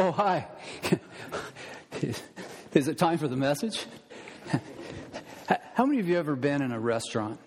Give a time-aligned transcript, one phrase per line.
[0.00, 0.46] Oh, hi.
[2.72, 3.84] Is it time for the message?
[5.74, 7.40] How many of you ever been in a restaurant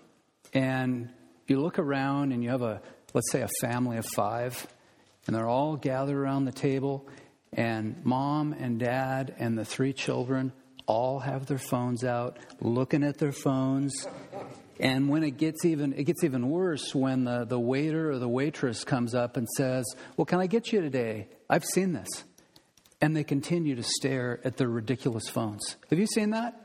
[0.52, 1.08] and
[1.46, 2.82] you look around and you have a,
[3.14, 4.66] let's say, a family of five,
[5.26, 7.08] and they're all gathered around the table,
[7.54, 10.52] and mom and dad and the three children
[10.84, 14.06] all have their phones out, looking at their phones.
[14.78, 18.28] And when it gets even it gets even worse when the, the waiter or the
[18.28, 19.86] waitress comes up and says,
[20.18, 21.28] Well, can I get you today?
[21.48, 22.24] I've seen this.
[23.02, 25.76] And they continue to stare at their ridiculous phones.
[25.90, 26.58] Have you seen that?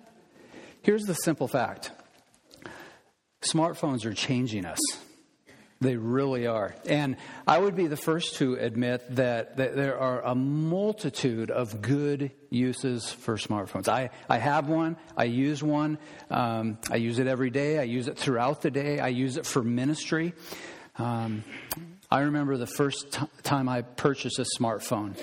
[0.83, 1.91] Here's the simple fact
[3.41, 4.79] smartphones are changing us.
[5.79, 6.75] They really are.
[6.87, 11.81] And I would be the first to admit that, that there are a multitude of
[11.81, 13.87] good uses for smartphones.
[13.87, 15.99] I, I have one, I use one,
[16.31, 19.45] um, I use it every day, I use it throughout the day, I use it
[19.45, 20.33] for ministry.
[20.97, 21.43] Um,
[22.09, 25.15] I remember the first t- time I purchased a smartphone,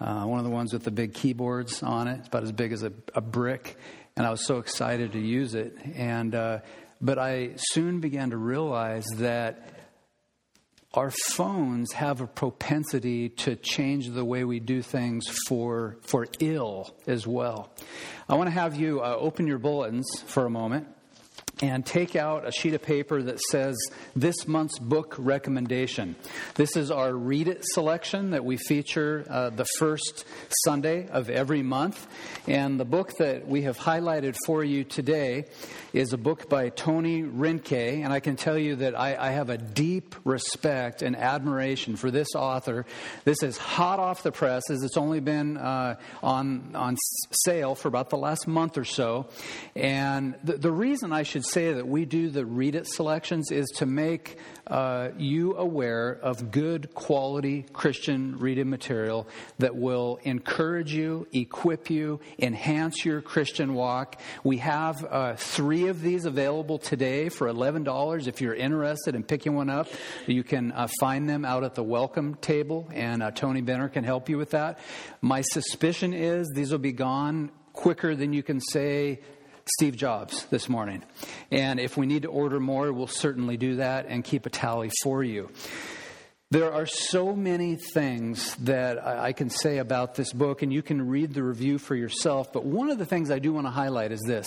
[0.00, 2.82] uh, one of the ones with the big keyboards on it, about as big as
[2.82, 3.76] a, a brick,
[4.16, 5.76] and I was so excited to use it.
[5.94, 6.58] And uh,
[7.00, 9.70] but I soon began to realize that
[10.94, 16.94] our phones have a propensity to change the way we do things for, for ill
[17.06, 17.72] as well.
[18.28, 20.86] I want to have you uh, open your bulletins for a moment
[21.62, 23.76] and take out a sheet of paper that says
[24.16, 26.16] this month's book recommendation.
[26.56, 30.24] This is our Read It selection that we feature uh, the first
[30.64, 32.06] Sunday of every month.
[32.48, 35.46] And the book that we have highlighted for you today
[35.92, 38.02] is a book by Tony Reinke.
[38.02, 42.10] And I can tell you that I, I have a deep respect and admiration for
[42.10, 42.84] this author.
[43.24, 44.82] This is hot off the presses.
[44.82, 46.96] It's only been uh, on, on
[47.30, 49.26] sale for about the last month or so.
[49.76, 53.68] And the, the reason I should say that we do the read it selections is
[53.76, 59.28] to make uh, you aware of good quality Christian reading material
[59.58, 64.20] that will encourage you, equip you, enhance your Christian walk.
[64.42, 68.26] We have uh, three of these available today for $11.
[68.26, 69.88] If you're interested in picking one up,
[70.26, 74.04] you can uh, find them out at the welcome table, and uh, Tony Benner can
[74.04, 74.78] help you with that.
[75.20, 79.20] My suspicion is these will be gone quicker than you can say
[79.66, 81.02] Steve Jobs this morning.
[81.50, 84.90] And if we need to order more, we'll certainly do that and keep a tally
[85.02, 85.50] for you.
[86.50, 91.08] There are so many things that I can say about this book, and you can
[91.08, 92.52] read the review for yourself.
[92.52, 94.46] But one of the things I do want to highlight is this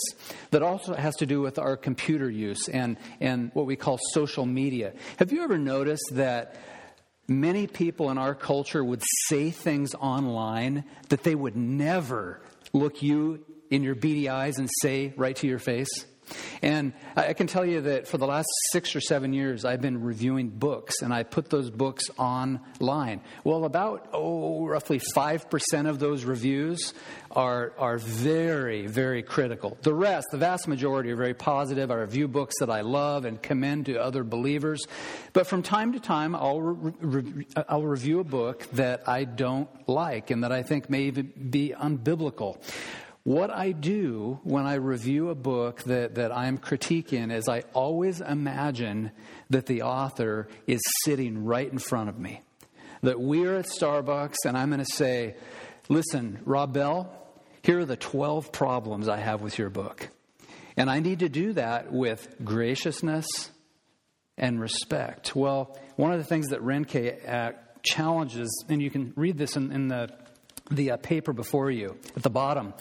[0.52, 4.46] that also has to do with our computer use and, and what we call social
[4.46, 4.94] media.
[5.18, 6.56] Have you ever noticed that
[7.28, 12.40] many people in our culture would say things online that they would never
[12.72, 16.06] look you in your beady eyes and say right to your face.
[16.62, 20.04] And I can tell you that for the last six or seven years, I've been
[20.04, 23.22] reviewing books, and I put those books online.
[23.44, 26.94] Well, about, oh, roughly 5% of those reviews
[27.32, 29.78] are, are very, very critical.
[29.82, 31.92] The rest, the vast majority, are very positive.
[31.92, 34.84] I review books that I love and commend to other believers.
[35.34, 39.70] But from time to time, I'll, re- re- I'll review a book that I don't
[39.88, 42.58] like and that I think may even be unbiblical.
[43.28, 48.22] What I do when I review a book that, that I'm critiquing is I always
[48.22, 49.12] imagine
[49.50, 52.40] that the author is sitting right in front of me.
[53.02, 55.36] That we're at Starbucks and I'm going to say,
[55.90, 57.12] Listen, Rob Bell,
[57.64, 60.08] here are the 12 problems I have with your book.
[60.78, 63.28] And I need to do that with graciousness
[64.38, 65.36] and respect.
[65.36, 67.52] Well, one of the things that Reinke uh,
[67.84, 70.14] challenges, and you can read this in, in the,
[70.72, 72.74] the uh, paper before you at the bottom,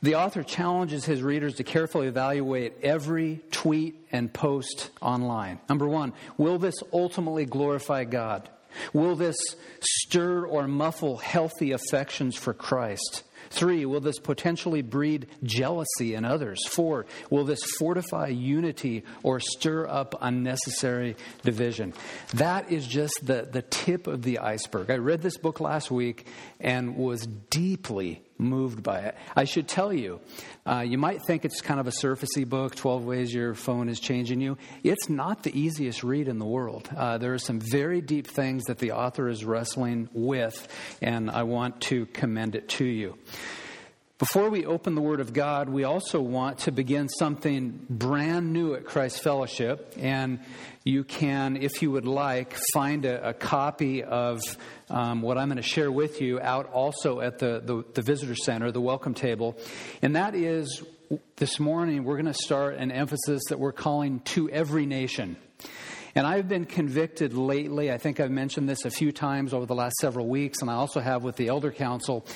[0.00, 5.58] the author challenges his readers to carefully evaluate every tweet and post online.
[5.68, 8.48] Number one, will this ultimately glorify God?
[8.92, 9.36] Will this
[9.80, 13.24] stir or muffle healthy affections for Christ?
[13.50, 16.66] Three, will this potentially breed jealousy in others?
[16.68, 21.94] Four, will this fortify unity or stir up unnecessary division?
[22.34, 24.90] That is just the, the tip of the iceberg.
[24.90, 26.26] I read this book last week
[26.60, 29.16] and was deeply moved by it.
[29.36, 30.20] I should tell you,
[30.66, 34.00] uh, you might think it's kind of a surfacey book 12 Ways Your Phone is
[34.00, 34.56] Changing You.
[34.82, 36.88] It's not the easiest read in the world.
[36.96, 40.68] Uh, there are some very deep things that the author is wrestling with,
[41.02, 43.18] and I want to commend it to you.
[44.18, 48.74] Before we open the Word of God, we also want to begin something brand new
[48.74, 49.94] at Christ Fellowship.
[49.96, 50.40] And
[50.82, 54.40] you can, if you would like, find a, a copy of
[54.90, 58.34] um, what I'm going to share with you out also at the, the, the visitor
[58.34, 59.56] center, the welcome table.
[60.02, 60.82] And that is
[61.36, 65.36] this morning, we're going to start an emphasis that we're calling to every nation.
[66.14, 67.92] And I've been convicted lately.
[67.92, 70.74] I think I've mentioned this a few times over the last several weeks, and I
[70.74, 72.26] also have with the Elder Council.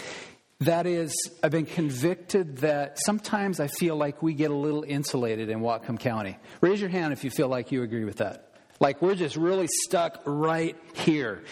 [0.60, 1.12] That is,
[1.42, 5.98] I've been convicted that sometimes I feel like we get a little insulated in Whatcom
[5.98, 6.38] County.
[6.60, 8.51] Raise your hand if you feel like you agree with that.
[8.80, 11.42] Like we're just really stuck right here.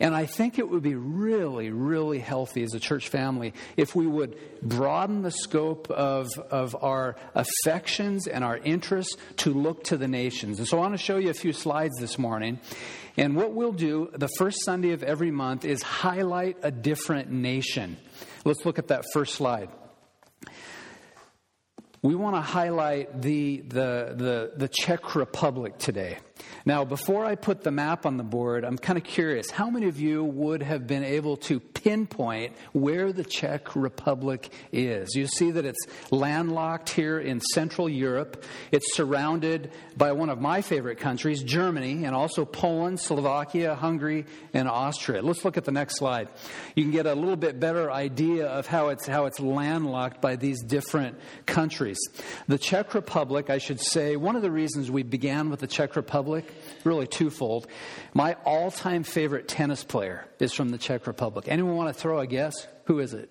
[0.00, 4.06] And I think it would be really, really healthy as a church family if we
[4.06, 10.08] would broaden the scope of, of our affections and our interests to look to the
[10.08, 10.58] nations.
[10.58, 12.58] And so I want to show you a few slides this morning.
[13.16, 17.98] And what we'll do the first Sunday of every month is highlight a different nation.
[18.44, 19.68] Let's look at that first slide
[22.02, 26.18] we want to highlight the, the, the, the, Czech Republic today.
[26.64, 29.86] Now, before I put the map on the board, I'm kind of curious how many
[29.88, 35.14] of you would have been able to pinpoint where the Czech Republic is?
[35.14, 38.44] You see that it's landlocked here in Central Europe.
[38.70, 44.68] It's surrounded by one of my favorite countries, Germany, and also Poland, Slovakia, Hungary, and
[44.68, 45.22] Austria.
[45.22, 46.28] Let's look at the next slide.
[46.74, 50.36] You can get a little bit better idea of how it's, how it's landlocked by
[50.36, 51.98] these different countries.
[52.48, 55.96] The Czech Republic, I should say, one of the reasons we began with the Czech
[55.96, 56.29] Republic,
[56.84, 57.66] really twofold.
[58.14, 61.46] My all time favorite tennis player is from the Czech Republic.
[61.48, 62.54] Anyone want to throw a guess?
[62.84, 63.30] Who is it?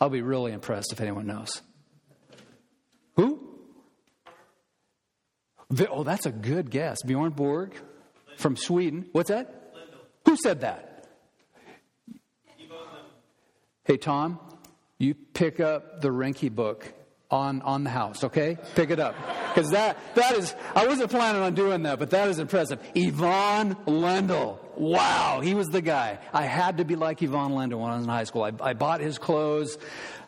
[0.00, 1.62] I'll be really impressed if anyone knows.
[3.16, 3.40] Who?
[5.90, 7.02] Oh, that's a good guess.
[7.02, 7.74] Bjorn Borg
[8.36, 9.06] from Sweden.
[9.12, 9.72] What's that?
[10.26, 11.06] Who said that?
[13.84, 14.40] Hey, Tom,
[14.98, 16.92] you pick up the Reinke book
[17.34, 18.56] on, on the house, okay?
[18.76, 19.16] Pick it up.
[19.52, 22.78] Because that, that is, I wasn't planning on doing that, but that is impressive.
[22.96, 24.58] Ivan Lendl.
[24.76, 26.18] Wow, he was the guy.
[26.32, 28.42] I had to be like Ivan Lendl when I was in high school.
[28.42, 29.78] I, I bought his clothes.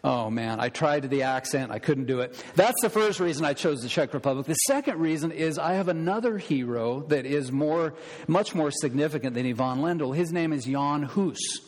[0.03, 1.73] Oh man, I tried the accent.
[1.73, 2.41] I couldn't do it.
[2.55, 4.47] That's the first reason I chose the Czech Republic.
[4.47, 7.95] The second reason is I have another hero that is more,
[8.29, 10.15] much more significant than Ivan Lendl.
[10.15, 11.61] His name is Jan Hus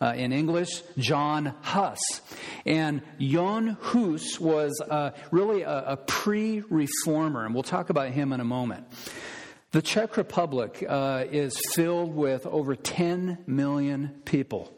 [0.00, 2.00] uh, in English, John Huss.
[2.66, 8.32] And Jan Hus was uh, really a, a pre reformer, and we'll talk about him
[8.32, 8.86] in a moment.
[9.72, 14.72] The Czech Republic uh, is filled with over 10 million people.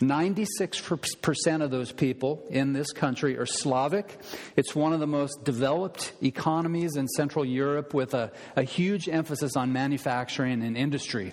[0.00, 4.18] 96% of those people in this country are Slavic.
[4.56, 9.56] It's one of the most developed economies in Central Europe with a, a huge emphasis
[9.56, 11.32] on manufacturing and industry.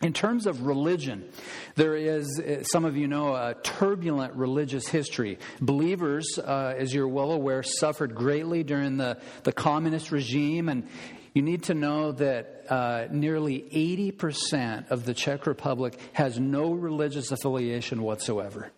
[0.00, 1.28] In terms of religion,
[1.74, 5.38] there is, uh, some of you know, a turbulent religious history.
[5.60, 10.86] Believers, uh, as you're well aware, suffered greatly during the, the communist regime, and
[11.34, 13.60] you need to know that uh, nearly
[14.12, 18.70] 80% of the Czech Republic has no religious affiliation whatsoever.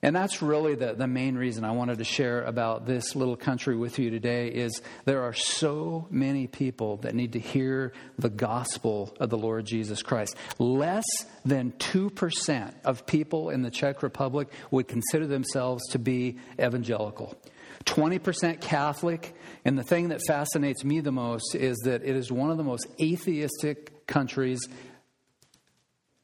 [0.00, 3.76] And that's really the, the main reason I wanted to share about this little country
[3.76, 9.16] with you today is there are so many people that need to hear the gospel
[9.18, 10.36] of the Lord Jesus Christ.
[10.60, 11.04] Less
[11.44, 17.36] than 2% of people in the Czech Republic would consider themselves to be evangelical.
[17.84, 19.34] 20% Catholic,
[19.64, 22.64] and the thing that fascinates me the most is that it is one of the
[22.64, 24.60] most atheistic countries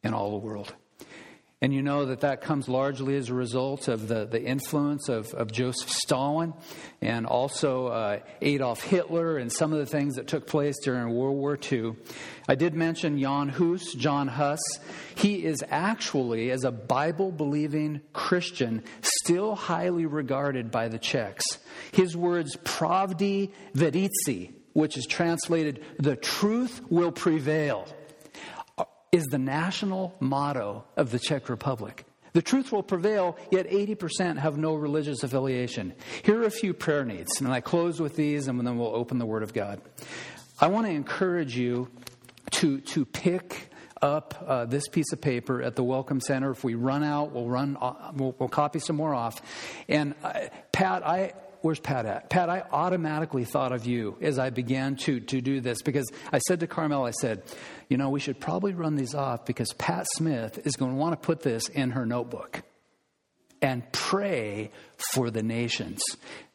[0.04, 0.72] in all the world.
[1.60, 5.32] And you know that that comes largely as a result of the, the influence of,
[5.32, 6.52] of Joseph Stalin
[7.00, 11.36] and also uh, Adolf Hitler and some of the things that took place during World
[11.36, 11.94] War II.
[12.48, 14.60] I did mention Jan Hus, John Huss.
[15.14, 21.44] He is actually, as a Bible believing Christian, still highly regarded by the Czechs.
[21.92, 27.86] His words, pravda vítězí, which is translated, the truth will prevail
[29.14, 32.04] is the national motto of the Czech Republic.
[32.32, 35.94] The truth will prevail, yet 80% have no religious affiliation.
[36.24, 39.18] Here are a few prayer needs, and I close with these, and then we'll open
[39.18, 39.80] the Word of God.
[40.60, 41.90] I want to encourage you
[42.52, 43.70] to, to pick
[44.02, 46.50] up uh, this piece of paper at the Welcome Center.
[46.50, 47.78] If we run out, we'll run.
[47.80, 49.40] Uh, we'll, we'll, copy some more off.
[49.88, 52.28] And uh, Pat, I where's Pat at?
[52.28, 56.38] Pat, I automatically thought of you as I began to, to do this because I
[56.38, 57.42] said to Carmel, I said,
[57.88, 61.20] you know, we should probably run these off because Pat Smith is going to want
[61.20, 62.62] to put this in her notebook
[63.62, 64.72] and pray
[65.14, 66.02] for the nations.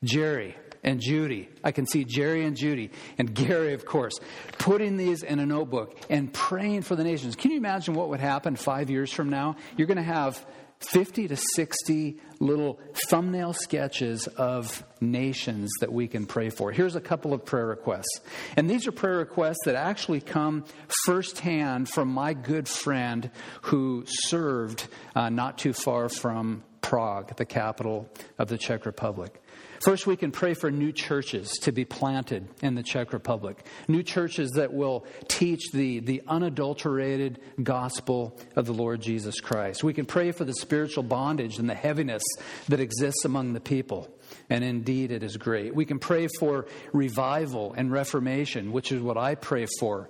[0.03, 4.13] Jerry and Judy, I can see Jerry and Judy and Gary, of course,
[4.59, 7.35] putting these in a notebook and praying for the nations.
[7.35, 9.55] Can you imagine what would happen five years from now?
[9.75, 10.45] You're going to have
[10.81, 16.71] 50 to 60 little thumbnail sketches of nations that we can pray for.
[16.71, 18.21] Here's a couple of prayer requests.
[18.55, 20.63] And these are prayer requests that actually come
[21.05, 23.29] firsthand from my good friend
[23.63, 29.41] who served uh, not too far from Prague, the capital of the Czech Republic.
[29.81, 33.65] First, we can pray for new churches to be planted in the Czech Republic.
[33.87, 39.81] New churches that will teach the, the unadulterated gospel of the Lord Jesus Christ.
[39.83, 42.23] We can pray for the spiritual bondage and the heaviness
[42.67, 44.13] that exists among the people.
[44.49, 45.73] And indeed, it is great.
[45.73, 50.09] We can pray for revival and reformation, which is what I pray for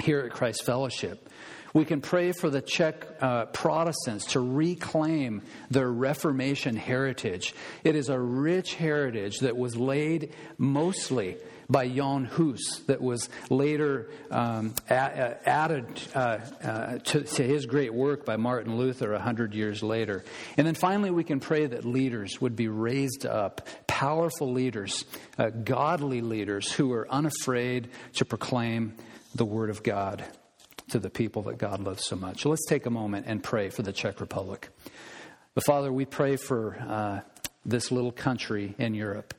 [0.00, 1.28] here at Christ Fellowship.
[1.72, 7.54] We can pray for the Czech uh, Protestants to reclaim their Reformation heritage.
[7.84, 11.36] It is a rich heritage that was laid mostly
[11.68, 18.24] by Jan Hus, that was later um, added uh, uh, to, to, his great work
[18.24, 20.24] by Martin Luther a hundred years later.
[20.56, 25.04] And then finally, we can pray that leaders would be raised up, powerful leaders,
[25.38, 28.94] uh, godly leaders who are unafraid to proclaim
[29.36, 30.24] the Word of God
[30.90, 32.44] to the people that God loves so much.
[32.44, 34.68] Let's take a moment and pray for the Czech Republic.
[35.54, 37.20] But Father, we pray for uh,
[37.64, 39.34] this little country in Europe.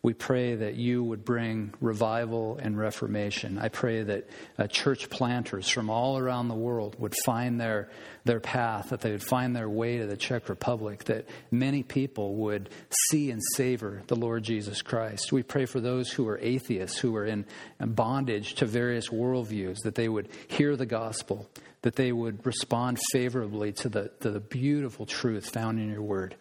[0.00, 3.58] We pray that you would bring revival and reformation.
[3.58, 7.90] I pray that uh, church planters from all around the world would find their,
[8.24, 12.36] their path, that they would find their way to the Czech Republic, that many people
[12.36, 12.70] would
[13.10, 15.32] see and savor the Lord Jesus Christ.
[15.32, 17.44] We pray for those who are atheists, who are in
[17.80, 21.50] bondage to various worldviews, that they would hear the gospel,
[21.82, 26.36] that they would respond favorably to the, to the beautiful truth found in your word.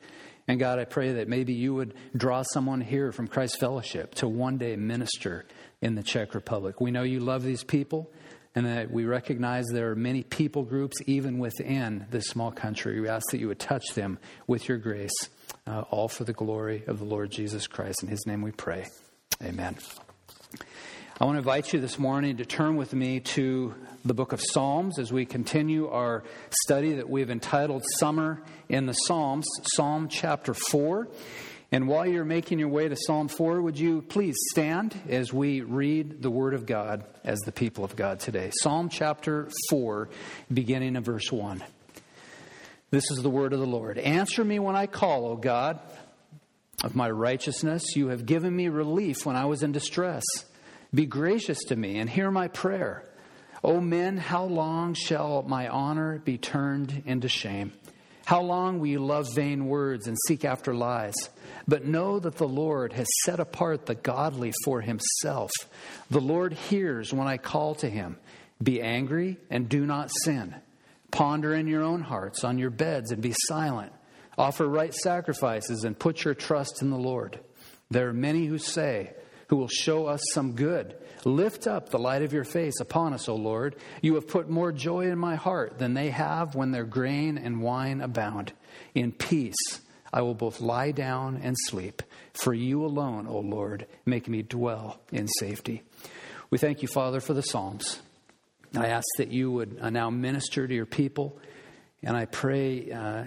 [0.47, 4.27] And God, I pray that maybe you would draw someone here from Christ Fellowship to
[4.27, 5.45] one day minister
[5.81, 6.79] in the Czech Republic.
[6.79, 8.09] We know you love these people
[8.55, 12.99] and that we recognize there are many people groups even within this small country.
[12.99, 15.11] We ask that you would touch them with your grace,
[15.67, 18.01] uh, all for the glory of the Lord Jesus Christ.
[18.01, 18.87] In his name we pray.
[19.43, 19.77] Amen.
[21.19, 23.75] I want to invite you this morning to turn with me to
[24.07, 26.23] the book of Psalms as we continue our
[26.63, 29.45] study that we've entitled Summer in the Psalms,
[29.75, 31.09] Psalm chapter 4.
[31.73, 35.59] And while you're making your way to Psalm 4, would you please stand as we
[35.59, 38.51] read the Word of God as the people of God today?
[38.61, 40.07] Psalm chapter 4,
[40.53, 41.61] beginning of verse 1.
[42.89, 43.97] This is the Word of the Lord.
[43.97, 45.81] Answer me when I call, O God,
[46.81, 47.83] of my righteousness.
[47.97, 50.23] You have given me relief when I was in distress.
[50.93, 53.03] Be gracious to me and hear my prayer.
[53.63, 57.73] O men, how long shall my honor be turned into shame?
[58.25, 61.15] How long will you love vain words and seek after lies?
[61.67, 65.49] But know that the Lord has set apart the godly for himself.
[66.11, 68.17] The Lord hears when I call to him.
[68.61, 70.55] Be angry and do not sin.
[71.09, 73.93] Ponder in your own hearts on your beds and be silent.
[74.37, 77.39] Offer right sacrifices and put your trust in the Lord.
[77.89, 79.13] There are many who say,
[79.47, 80.95] who will show us some good.
[81.25, 83.75] Lift up the light of your face upon us, O Lord.
[84.01, 87.61] You have put more joy in my heart than they have when their grain and
[87.61, 88.53] wine abound.
[88.93, 89.55] In peace
[90.11, 92.01] I will both lie down and sleep,
[92.33, 95.83] for you alone, O Lord, make me dwell in safety.
[96.49, 97.99] We thank you, Father, for the Psalms.
[98.75, 101.39] I ask that you would uh, now minister to your people,
[102.01, 103.25] and I pray uh,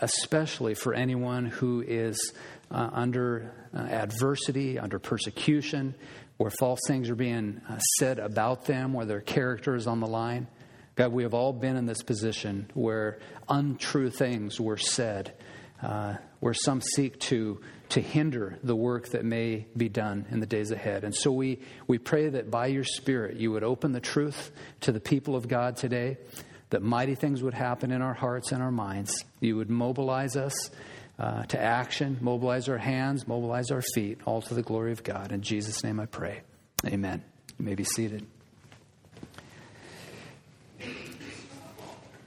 [0.00, 2.32] especially for anyone who is
[2.70, 5.94] uh, under uh, adversity, under persecution,
[6.38, 10.06] where false things are being uh, said about them, where their character is on the
[10.06, 10.46] line.
[10.94, 13.18] God, we have all been in this position where
[13.48, 15.34] untrue things were said,
[15.82, 20.46] uh, where some seek to, to hinder the work that may be done in the
[20.46, 21.04] days ahead.
[21.04, 24.92] And so we, we pray that by your Spirit you would open the truth to
[24.92, 26.18] the people of God today,
[26.70, 29.24] that mighty things would happen in our hearts and our minds.
[29.40, 30.70] You would mobilize us
[31.18, 35.32] uh, to action, mobilize our hands, mobilize our feet, all to the glory of God.
[35.32, 36.42] In Jesus' name I pray.
[36.86, 37.22] Amen.
[37.58, 38.26] You may be seated.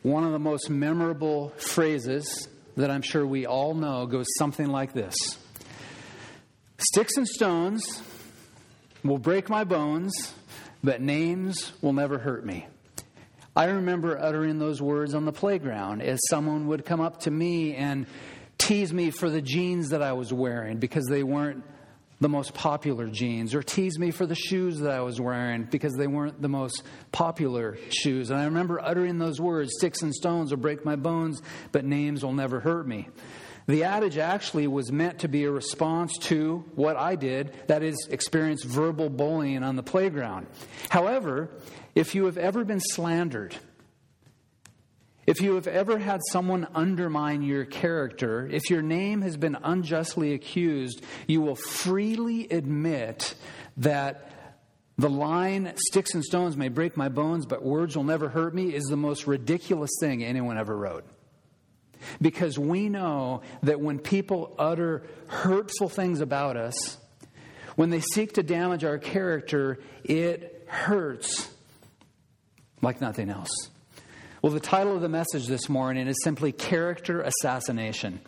[0.04, 4.94] One of the most memorable phrases that I'm sure we all know goes something like
[4.94, 5.16] this
[6.78, 8.02] Sticks and stones
[9.04, 10.34] will break my bones,
[10.84, 12.66] but names will never hurt me.
[13.56, 17.76] I remember uttering those words on the playground as someone would come up to me
[17.76, 18.08] and
[18.62, 21.64] tease me for the jeans that I was wearing because they weren't
[22.20, 25.96] the most popular jeans, or tease me for the shoes that I was wearing because
[25.96, 28.30] they weren't the most popular shoes.
[28.30, 31.42] And I remember uttering those words sticks and stones will break my bones,
[31.72, 33.10] but names will never hurt me.
[33.66, 38.08] The adage actually was meant to be a response to what I did, that is,
[38.12, 40.46] experience verbal bullying on the playground.
[40.90, 41.50] However,
[41.96, 43.56] if you have ever been slandered,
[45.32, 50.34] if you have ever had someone undermine your character, if your name has been unjustly
[50.34, 53.34] accused, you will freely admit
[53.78, 54.30] that
[54.98, 58.76] the line, sticks and stones may break my bones, but words will never hurt me,
[58.76, 61.06] is the most ridiculous thing anyone ever wrote.
[62.22, 66.98] because we know that when people utter hurtful things about us,
[67.78, 71.50] when they seek to damage our character, it hurts
[72.82, 73.71] like nothing else.
[74.42, 78.22] Well, the title of the message this morning is simply Character Assassination.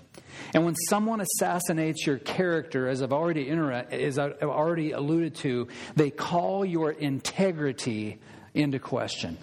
[0.53, 5.69] And when someone assassinates your character, as I've already, inter- as I've already alluded to,
[5.95, 8.19] they call your integrity
[8.53, 9.39] into question.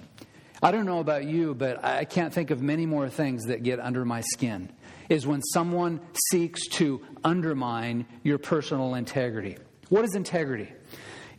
[0.62, 3.80] I don't know about you, but I can't think of many more things that get
[3.80, 4.70] under my skin.
[5.08, 5.98] Is when someone
[6.30, 9.58] seeks to undermine your personal integrity.
[9.88, 10.72] What is integrity?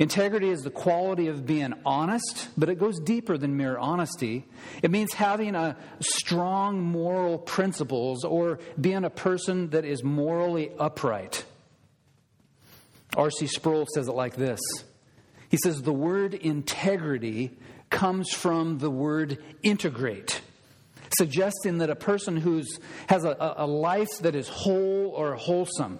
[0.02, 4.48] Integrity is the quality of being honest, but it goes deeper than mere honesty.
[4.82, 11.46] It means having a strong moral principles or being a person that is morally upright.
[13.16, 13.46] R.C.
[13.46, 14.60] Sproul says it like this
[15.50, 17.52] He says, The word integrity
[17.92, 20.42] comes from the word integrate,
[21.16, 22.64] suggesting that a person who
[23.06, 26.00] has a, a life that is whole or wholesome.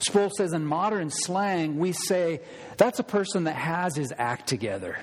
[0.00, 2.40] Sproul says in modern slang, we say
[2.76, 4.96] that's a person that has his act together.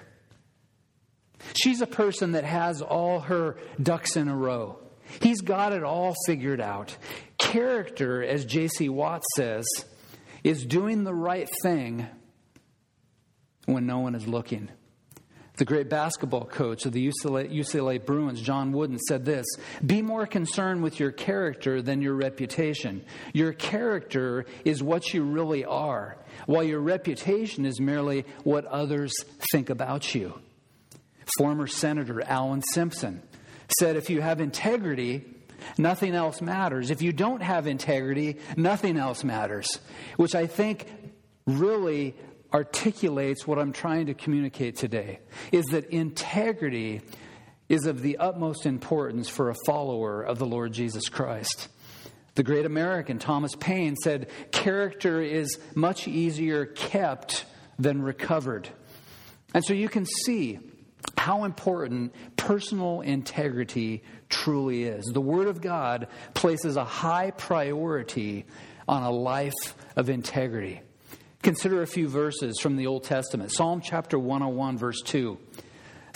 [1.55, 4.79] She's a person that has all her ducks in a row.
[5.21, 6.97] He's got it all figured out.
[7.37, 8.89] Character, as J.C.
[8.89, 9.65] Watts says,
[10.43, 12.07] is doing the right thing
[13.65, 14.69] when no one is looking.
[15.57, 19.45] The great basketball coach of the UCLA, UCLA, Bruins, John Wooden, said this
[19.85, 23.05] Be more concerned with your character than your reputation.
[23.33, 29.13] Your character is what you really are, while your reputation is merely what others
[29.51, 30.33] think about you.
[31.37, 33.21] Former Senator Alan Simpson
[33.79, 35.23] said if you have integrity,
[35.77, 36.89] nothing else matters.
[36.91, 39.79] If you don't have integrity, nothing else matters,
[40.17, 40.87] which I think
[41.47, 42.15] really
[42.55, 45.19] articulates what I'm trying to communicate today
[45.51, 47.01] is that integrity
[47.67, 51.67] is of the utmost importance for a follower of the Lord Jesus Christ.
[52.35, 57.43] The great American Thomas Paine said, Character is much easier kept
[57.77, 58.69] than recovered.
[59.53, 60.59] And so you can see
[61.17, 65.03] how important personal integrity truly is.
[65.07, 68.45] The Word of God places a high priority
[68.87, 70.81] on a life of integrity.
[71.45, 73.51] Consider a few verses from the Old Testament.
[73.51, 75.37] Psalm chapter 101, verse 2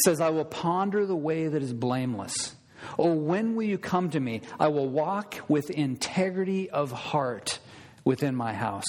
[0.04, 2.56] says, I will ponder the way that is blameless.
[2.98, 4.42] Oh, when will you come to me?
[4.60, 7.60] I will walk with integrity of heart
[8.04, 8.88] within my house.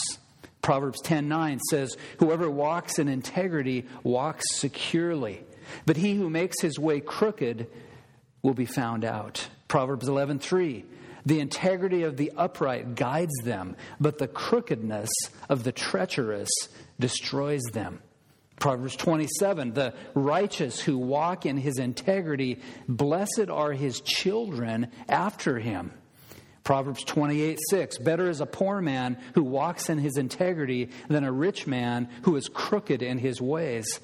[0.63, 5.45] Proverbs 10:9 says, Whoever walks in integrity walks securely,
[5.85, 7.67] but he who makes his way crooked
[8.41, 9.47] will be found out.
[9.69, 10.85] Proverbs 11:3
[11.25, 15.11] the integrity of the upright guides them, but the crookedness
[15.49, 16.51] of the treacherous
[16.99, 18.01] destroys them.
[18.61, 25.93] Proverbs 27 The righteous who walk in his integrity, blessed are his children after him.
[26.63, 31.33] Proverbs 28 6 Better is a poor man who walks in his integrity than a
[31.33, 33.99] rich man who is crooked in his ways.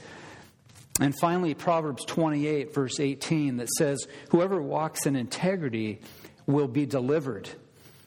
[0.99, 6.01] And finally, Proverbs 28, verse 18, that says, Whoever walks in integrity
[6.47, 7.49] will be delivered,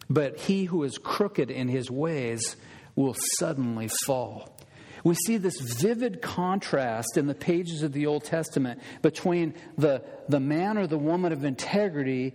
[0.09, 2.55] but he who is crooked in his ways
[2.95, 4.57] will suddenly fall.
[5.03, 10.39] We see this vivid contrast in the pages of the Old Testament between the, the
[10.39, 12.33] man or the woman of integrity,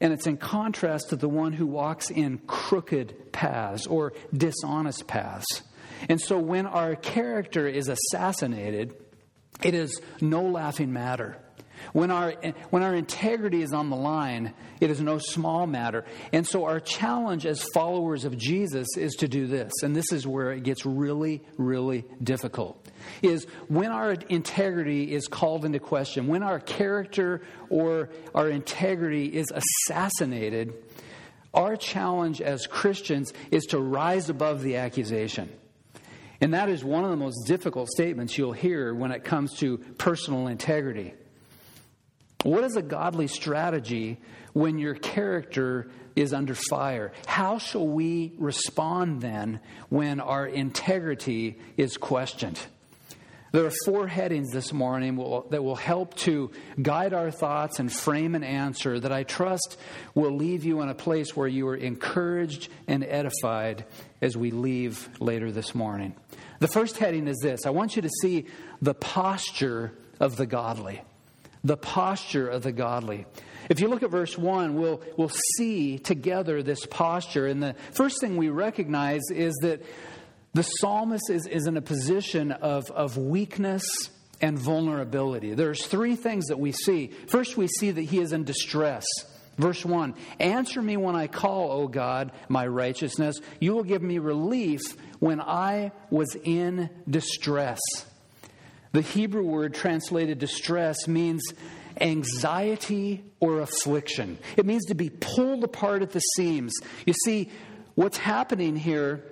[0.00, 5.62] and it's in contrast to the one who walks in crooked paths or dishonest paths.
[6.08, 8.94] And so when our character is assassinated,
[9.62, 11.38] it is no laughing matter.
[11.92, 12.32] When our,
[12.70, 16.04] when our integrity is on the line, it is no small matter.
[16.32, 19.72] And so, our challenge as followers of Jesus is to do this.
[19.82, 22.86] And this is where it gets really, really difficult.
[23.22, 29.46] Is when our integrity is called into question, when our character or our integrity is
[29.52, 30.74] assassinated,
[31.54, 35.50] our challenge as Christians is to rise above the accusation.
[36.40, 39.78] And that is one of the most difficult statements you'll hear when it comes to
[39.98, 41.14] personal integrity.
[42.46, 44.18] What is a godly strategy
[44.52, 47.12] when your character is under fire?
[47.26, 52.60] How shall we respond then when our integrity is questioned?
[53.50, 55.16] There are four headings this morning
[55.50, 59.76] that will help to guide our thoughts and frame an answer that I trust
[60.14, 63.86] will leave you in a place where you are encouraged and edified
[64.22, 66.14] as we leave later this morning.
[66.60, 68.46] The first heading is this I want you to see
[68.80, 71.02] the posture of the godly
[71.64, 73.26] the posture of the godly.
[73.68, 77.46] If you look at verse 1, we'll, we'll see together this posture.
[77.46, 79.82] And the first thing we recognize is that
[80.54, 83.84] the psalmist is, is in a position of, of weakness
[84.40, 85.54] and vulnerability.
[85.54, 87.08] There's three things that we see.
[87.28, 89.04] First, we see that he is in distress.
[89.58, 93.40] Verse 1 Answer me when I call, O God, my righteousness.
[93.60, 94.82] You will give me relief
[95.18, 97.80] when I was in distress.
[98.92, 101.42] The Hebrew word translated distress means
[102.00, 104.38] anxiety or affliction.
[104.56, 106.74] It means to be pulled apart at the seams.
[107.06, 107.50] You see,
[107.94, 109.24] what's happening here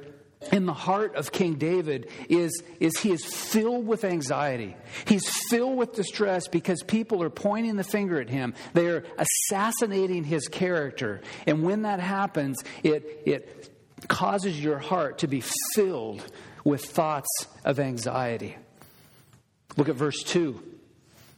[0.52, 4.76] in the heart of King David is, is he is filled with anxiety.
[5.06, 8.54] He's filled with distress because people are pointing the finger at him.
[8.72, 11.22] They are assassinating his character.
[11.46, 13.70] And when that happens, it, it
[14.08, 15.42] causes your heart to be
[15.74, 16.24] filled
[16.64, 18.56] with thoughts of anxiety.
[19.76, 20.60] Look at verse 2.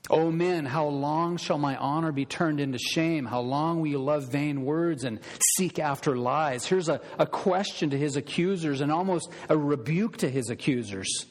[0.09, 3.25] O men, how long shall my honor be turned into shame?
[3.25, 5.18] How long will you love vain words and
[5.57, 6.64] seek after lies?
[6.64, 11.27] Here's a, a question to his accusers and almost a rebuke to his accusers.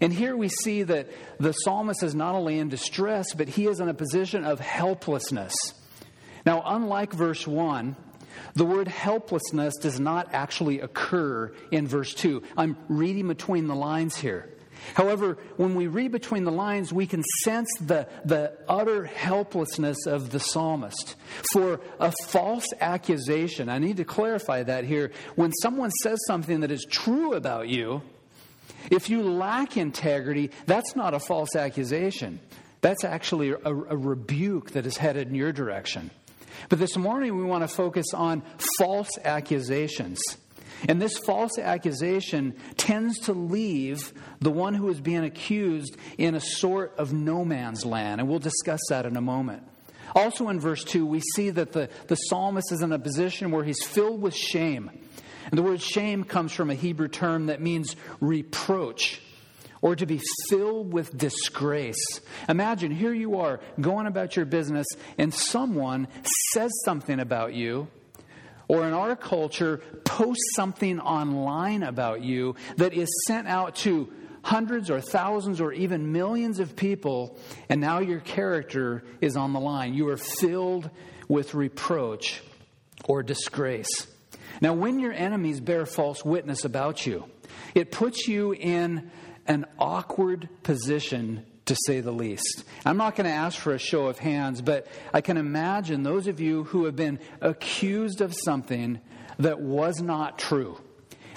[0.00, 3.80] And here we see that the psalmist is not only in distress, but he is
[3.80, 5.54] in a position of helplessness.
[6.44, 7.94] Now, unlike verse 1,
[8.54, 12.42] the word helplessness does not actually occur in verse 2.
[12.56, 14.48] I'm reading between the lines here.
[14.94, 20.30] However, when we read between the lines, we can sense the, the utter helplessness of
[20.30, 21.16] the psalmist.
[21.52, 25.12] For a false accusation, I need to clarify that here.
[25.36, 28.02] When someone says something that is true about you,
[28.90, 32.40] if you lack integrity, that's not a false accusation.
[32.80, 36.10] That's actually a, a rebuke that is headed in your direction.
[36.68, 38.42] But this morning, we want to focus on
[38.78, 40.20] false accusations.
[40.88, 46.40] And this false accusation tends to leave the one who is being accused in a
[46.40, 48.20] sort of no man's land.
[48.20, 49.62] And we'll discuss that in a moment.
[50.14, 53.64] Also in verse 2, we see that the, the psalmist is in a position where
[53.64, 54.90] he's filled with shame.
[55.50, 59.20] And the word shame comes from a Hebrew term that means reproach
[59.82, 62.20] or to be filled with disgrace.
[62.48, 66.08] Imagine here you are going about your business and someone
[66.52, 67.88] says something about you
[68.70, 74.08] or in our culture post something online about you that is sent out to
[74.42, 77.36] hundreds or thousands or even millions of people,
[77.68, 79.92] and now your character is on the line.
[79.92, 80.88] You are filled
[81.28, 82.42] with reproach
[83.06, 84.06] or disgrace.
[84.60, 87.24] Now, when your enemies bear false witness about you,
[87.74, 89.10] it puts you in
[89.48, 92.64] an awkward position to say the least.
[92.84, 96.26] I'm not going to ask for a show of hands, but I can imagine those
[96.26, 99.00] of you who have been accused of something
[99.38, 100.80] that was not true.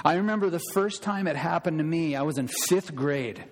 [0.03, 3.43] I remember the first time it happened to me, I was in fifth grade.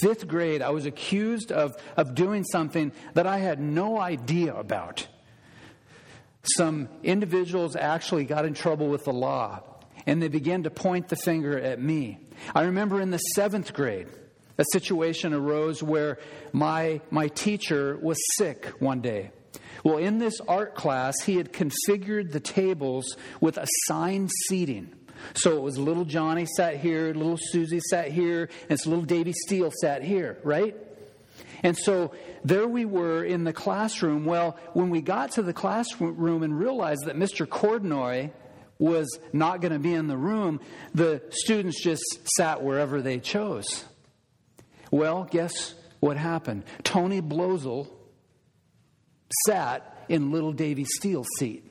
[0.00, 5.06] Fifth grade, I was accused of, of doing something that I had no idea about.
[6.56, 9.62] Some individuals actually got in trouble with the law,
[10.04, 12.18] and they began to point the finger at me.
[12.56, 14.08] I remember in the seventh grade,
[14.58, 16.18] a situation arose where
[16.52, 19.30] my, my teacher was sick one day.
[19.84, 24.92] Well, in this art class, he had configured the tables with assigned seating.
[25.34, 29.32] So it was little Johnny sat here, little Susie sat here, and it's little Davy
[29.32, 30.76] Steele sat here, right?
[31.62, 32.12] And so
[32.44, 34.24] there we were in the classroom.
[34.24, 37.46] Well, when we got to the classroom and realized that Mr.
[37.46, 38.30] Cordnoy
[38.78, 40.60] was not going to be in the room,
[40.94, 42.02] the students just
[42.36, 43.84] sat wherever they chose.
[44.90, 46.64] Well, guess what happened?
[46.84, 47.88] Tony Blosel
[49.46, 51.70] sat in little Davy Steele's seat.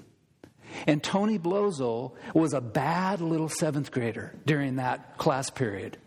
[0.87, 5.97] And Tony Blosel was a bad little seventh grader during that class period.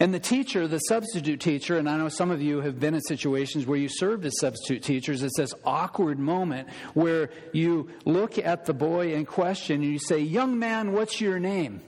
[0.00, 3.02] And the teacher, the substitute teacher, and I know some of you have been in
[3.02, 8.64] situations where you served as substitute teachers, it's this awkward moment where you look at
[8.64, 11.82] the boy in question and you say, Young man, what's your name?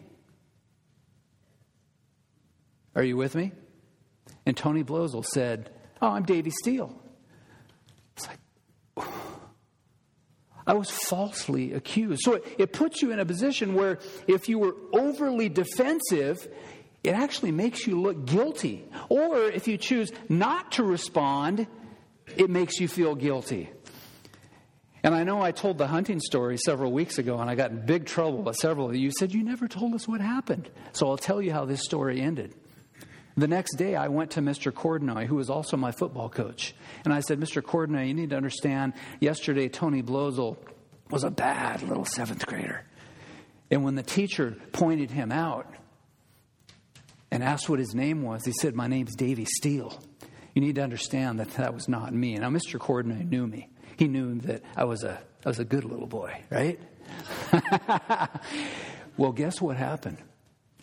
[2.95, 3.53] Are you with me?
[4.47, 5.71] And Tony Blosel said,
[6.03, 6.95] Oh, I'm Davy Steele.
[8.17, 9.07] It's like,
[10.67, 12.23] I was falsely accused.
[12.25, 16.47] So it, it puts you in a position where if you were overly defensive,
[17.03, 18.87] it actually makes you look guilty.
[19.09, 21.67] Or if you choose not to respond,
[22.37, 23.71] it makes you feel guilty.
[25.03, 27.85] And I know I told the hunting story several weeks ago, and I got in
[27.85, 29.03] big trouble with several of you.
[29.03, 30.71] You said, You never told us what happened.
[30.93, 32.55] So I'll tell you how this story ended.
[33.37, 34.71] The next day, I went to Mr.
[34.71, 36.75] Cordnoy, who was also my football coach.
[37.05, 37.63] And I said, Mr.
[37.63, 40.57] Cordnoy, you need to understand, yesterday, Tony Blosel
[41.11, 42.85] was a bad little seventh grader.
[43.71, 45.67] And when the teacher pointed him out
[47.31, 50.01] and asked what his name was, he said, My name's Davy Steele.
[50.55, 52.37] You need to understand that that was not me.
[52.37, 52.79] Now, Mr.
[52.79, 53.69] Cordnoy knew me.
[53.97, 56.79] He knew that I was a, I was a good little boy, right?
[59.17, 60.19] well, guess what happened?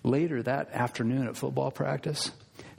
[0.03, 2.31] Later that afternoon at football practice,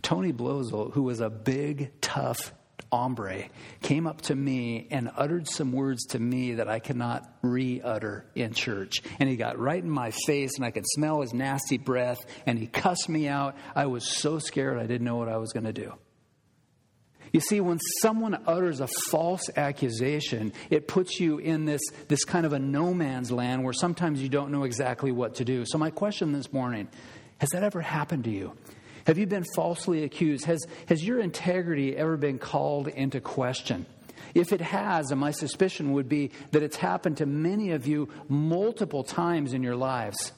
[0.02, 2.52] Tony Blosel, who was a big, tough
[2.92, 3.48] hombre
[3.80, 8.26] came up to me and uttered some words to me that I cannot re utter
[8.34, 9.02] in church.
[9.18, 12.58] And he got right in my face, and I could smell his nasty breath, and
[12.58, 13.56] he cussed me out.
[13.74, 15.94] I was so scared I didn't know what I was going to do.
[17.32, 22.44] You see, when someone utters a false accusation, it puts you in this, this kind
[22.44, 25.64] of a no man's land where sometimes you don't know exactly what to do.
[25.64, 26.88] So, my question this morning
[27.38, 28.52] has that ever happened to you?
[29.06, 30.44] Have you been falsely accused?
[30.44, 33.86] Has, has your integrity ever been called into question?
[34.34, 38.08] If it has, and my suspicion would be that it's happened to many of you
[38.28, 40.32] multiple times in your lives,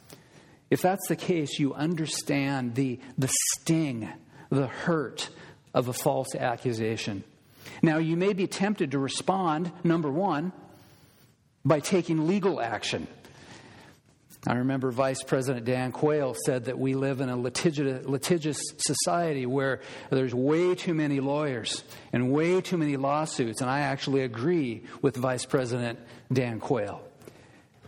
[0.70, 4.08] if that's the case, you understand the, the sting,
[4.50, 5.28] the hurt
[5.74, 7.24] of a false accusation.
[7.82, 10.52] Now, you may be tempted to respond, number one,
[11.64, 13.06] by taking legal action.
[14.46, 19.80] I remember Vice President Dan Quayle said that we live in a litigious, society where
[20.10, 21.82] there's way too many lawyers
[22.12, 25.98] and way too many lawsuits, and I actually agree with Vice President
[26.30, 27.00] Dan Quayle.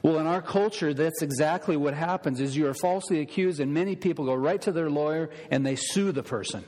[0.03, 3.95] Well, in our culture, that's exactly what happens is you are falsely accused, and many
[3.95, 6.65] people go right to their lawyer and they sue the person.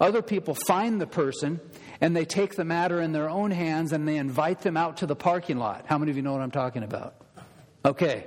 [0.00, 1.60] Other people find the person
[2.00, 5.06] and they take the matter in their own hands and they invite them out to
[5.06, 5.84] the parking lot.
[5.86, 7.14] How many of you know what I'm talking about?
[7.84, 8.24] Okay.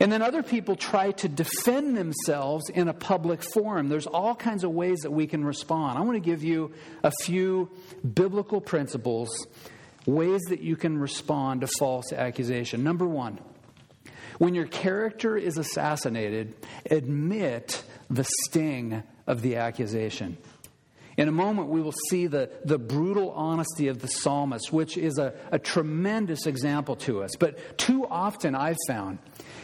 [0.00, 3.90] And then other people try to defend themselves in a public forum.
[3.90, 5.98] There's all kinds of ways that we can respond.
[5.98, 6.72] I want to give you
[7.02, 7.70] a few
[8.14, 9.28] biblical principles,
[10.06, 12.82] ways that you can respond to false accusation.
[12.82, 13.38] Number one,
[14.38, 16.56] when your character is assassinated,
[16.90, 20.38] admit the sting of the accusation.
[21.20, 25.18] In a moment, we will see the, the brutal honesty of the psalmist, which is
[25.18, 27.36] a, a tremendous example to us.
[27.38, 29.18] But too often, I've found,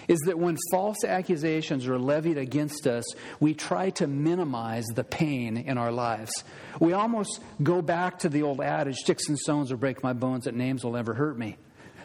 [0.07, 3.07] is that when false accusations are levied against us,
[3.41, 6.45] we try to minimize the pain in our lives.
[6.79, 10.45] We almost go back to the old adage sticks and stones will break my bones,
[10.45, 11.57] but names will never hurt me.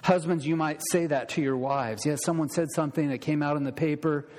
[0.01, 2.05] Husbands, you might say that to your wives.
[2.05, 4.29] Yes, someone said something that came out in the paper.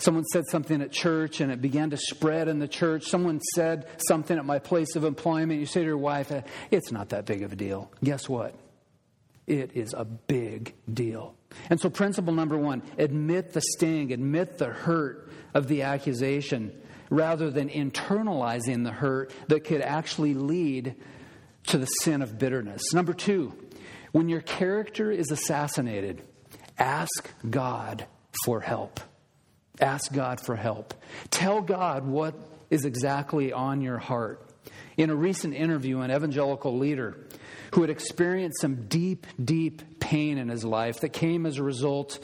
[0.00, 3.04] Someone said something at church and it began to spread in the church.
[3.04, 5.60] Someone said something at my place of employment.
[5.60, 7.92] You say to your wife, eh, It's not that big of a deal.
[8.02, 8.54] Guess what?
[9.46, 11.34] It is a big deal.
[11.68, 16.72] And so, principle number one admit the sting, admit the hurt of the accusation
[17.10, 20.94] rather than internalizing the hurt that could actually lead
[21.66, 22.94] to the sin of bitterness.
[22.94, 23.52] Number two,
[24.12, 26.22] when your character is assassinated,
[26.78, 28.06] ask God
[28.44, 29.00] for help.
[29.80, 30.94] Ask God for help.
[31.30, 32.34] Tell God what
[32.68, 34.46] is exactly on your heart.
[34.96, 37.26] In a recent interview, an evangelical leader
[37.72, 42.18] who had experienced some deep, deep pain in his life that came as a result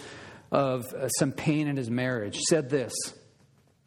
[0.52, 2.92] of uh, some pain in his marriage, said this.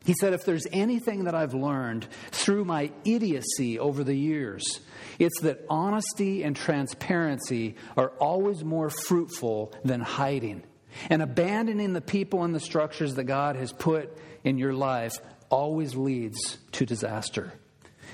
[0.06, 4.80] He said, If there's anything that I've learned through my idiocy over the years,
[5.20, 10.64] it's that honesty and transparency are always more fruitful than hiding.
[11.10, 15.14] And abandoning the people and the structures that God has put in your life
[15.50, 17.54] always leads to disaster.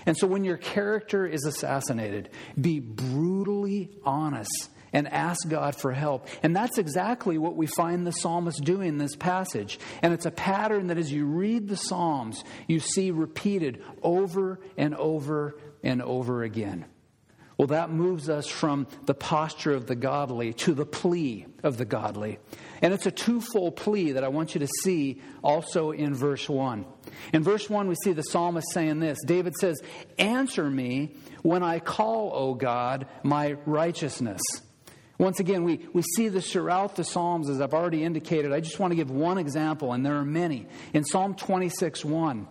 [0.06, 6.28] And so when your character is assassinated, be brutally honest and ask God for help.
[6.42, 9.78] And that's exactly what we find the psalmist doing in this passage.
[10.02, 14.96] And it's a pattern that as you read the Psalms, you see repeated over and
[14.96, 16.86] over and over again.
[17.58, 21.86] Well, that moves us from the posture of the godly to the plea of the
[21.86, 22.40] godly.
[22.82, 26.86] And it's a twofold plea that I want you to see also in verse 1.
[27.34, 29.82] In verse 1, we see the psalmist saying this David says,
[30.18, 34.42] Answer me when I call, O God, my righteousness.
[35.18, 38.52] Once again, we, we see this throughout the Psalms, as I've already indicated.
[38.52, 40.68] I just want to give one example, and there are many.
[40.94, 42.48] In Psalm 26 1,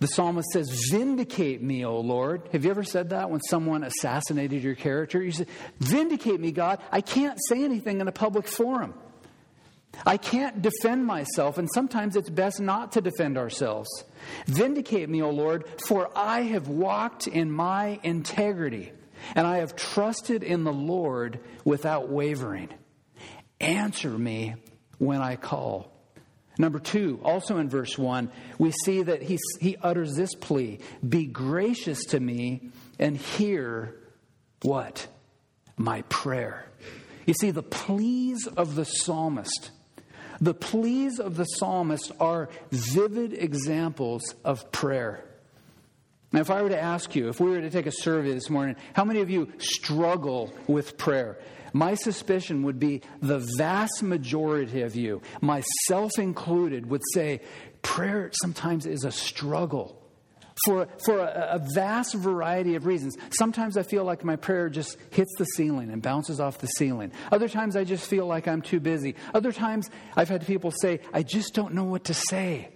[0.00, 2.48] the psalmist says, Vindicate me, O Lord.
[2.52, 5.22] Have you ever said that when someone assassinated your character?
[5.22, 6.80] You said, Vindicate me, God.
[6.90, 8.94] I can't say anything in a public forum.
[10.06, 13.88] I can't defend myself, and sometimes it's best not to defend ourselves.
[14.46, 18.92] Vindicate me, O Lord, for I have walked in my integrity,
[19.34, 22.70] and I have trusted in the Lord without wavering.
[23.60, 24.54] Answer me
[24.96, 25.92] when I call.
[26.60, 31.24] Number two, also in verse 1, we see that he, he utters this plea Be
[31.24, 32.68] gracious to me
[32.98, 33.96] and hear
[34.60, 35.06] what?
[35.78, 36.66] My prayer.
[37.24, 39.70] You see, the pleas of the psalmist,
[40.38, 45.24] the pleas of the psalmist are vivid examples of prayer.
[46.32, 48.50] Now, if I were to ask you, if we were to take a survey this
[48.50, 51.38] morning, how many of you struggle with prayer?
[51.72, 57.40] My suspicion would be the vast majority of you, myself included, would say
[57.82, 59.96] prayer sometimes is a struggle
[60.64, 63.16] for, for a, a, vast variety of reasons.
[63.30, 67.12] Sometimes I feel like my prayer just hits the ceiling and bounces off the ceiling.
[67.32, 69.14] Other times I just feel like I'm too busy.
[69.32, 72.68] Other times I've had people say, I just don't know what to say.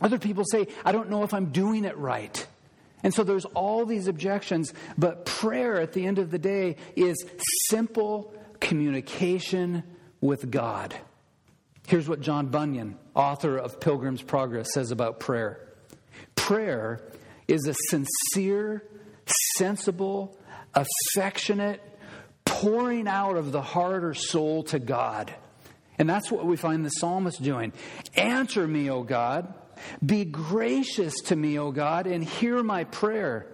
[0.00, 2.46] Other people say, I don't know if I'm doing it right.
[3.02, 7.24] And so there's all these objections, but prayer at the end of the day is
[7.68, 9.84] simple communication
[10.20, 10.94] with God.
[11.86, 15.64] Here's what John Bunyan, author of Pilgrim's Progress, says about prayer
[16.34, 17.00] prayer
[17.46, 18.82] is a sincere,
[19.56, 20.38] sensible,
[20.74, 21.82] affectionate
[22.46, 25.34] pouring out of the heart or soul to God.
[25.98, 27.72] And that's what we find the psalmist doing.
[28.14, 29.52] Answer me, O God.
[30.04, 33.46] Be gracious to me, O God, and hear my prayer.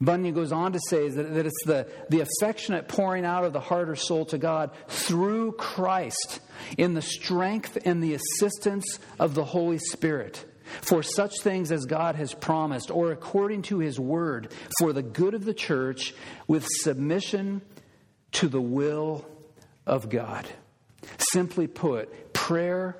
[0.00, 3.60] Bunyan goes on to say that, that it's the, the affectionate pouring out of the
[3.60, 6.40] heart or soul to God through Christ
[6.76, 10.44] in the strength and the assistance of the Holy Spirit
[10.80, 15.34] for such things as God has promised, or according to his word, for the good
[15.34, 16.14] of the church,
[16.46, 17.62] with submission
[18.32, 19.26] to the will
[19.86, 20.46] of God.
[21.18, 22.98] Simply put, prayer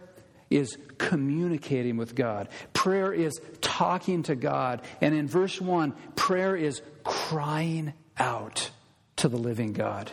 [0.51, 2.49] is communicating with God.
[2.73, 4.83] Prayer is talking to God.
[5.01, 8.71] And in verse 1, prayer is crying out
[9.17, 10.11] to the living God.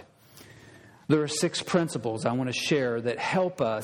[1.08, 3.84] There are six principles I want to share that help us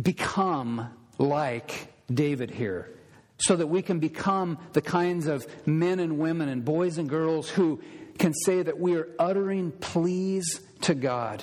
[0.00, 2.90] become like David here
[3.38, 7.48] so that we can become the kinds of men and women and boys and girls
[7.48, 7.80] who
[8.18, 11.42] can say that we are uttering pleas to God.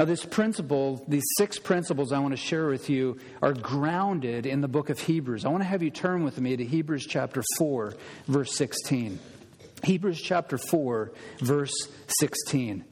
[0.00, 4.62] Now, this principle, these six principles I want to share with you, are grounded in
[4.62, 5.44] the book of Hebrews.
[5.44, 7.92] I want to have you turn with me to Hebrews chapter 4,
[8.26, 9.18] verse 16.
[9.84, 11.74] Hebrews chapter 4, verse
[12.18, 12.82] 16.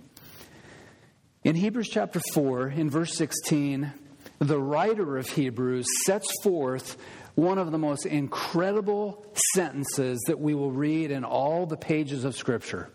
[1.45, 3.91] In Hebrews chapter 4, in verse 16,
[4.39, 6.99] the writer of Hebrews sets forth
[7.37, 12.37] one of the most incredible sentences that we will read in all the pages of
[12.37, 12.91] Scripture.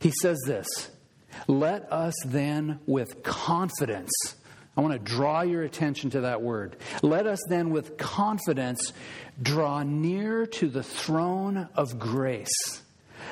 [0.00, 0.90] He says this
[1.46, 4.12] Let us then with confidence,
[4.76, 6.76] I want to draw your attention to that word.
[7.02, 8.92] Let us then with confidence
[9.40, 12.82] draw near to the throne of grace,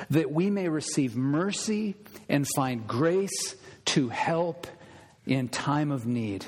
[0.09, 1.95] that we may receive mercy
[2.27, 4.67] and find grace to help
[5.25, 6.45] in time of need.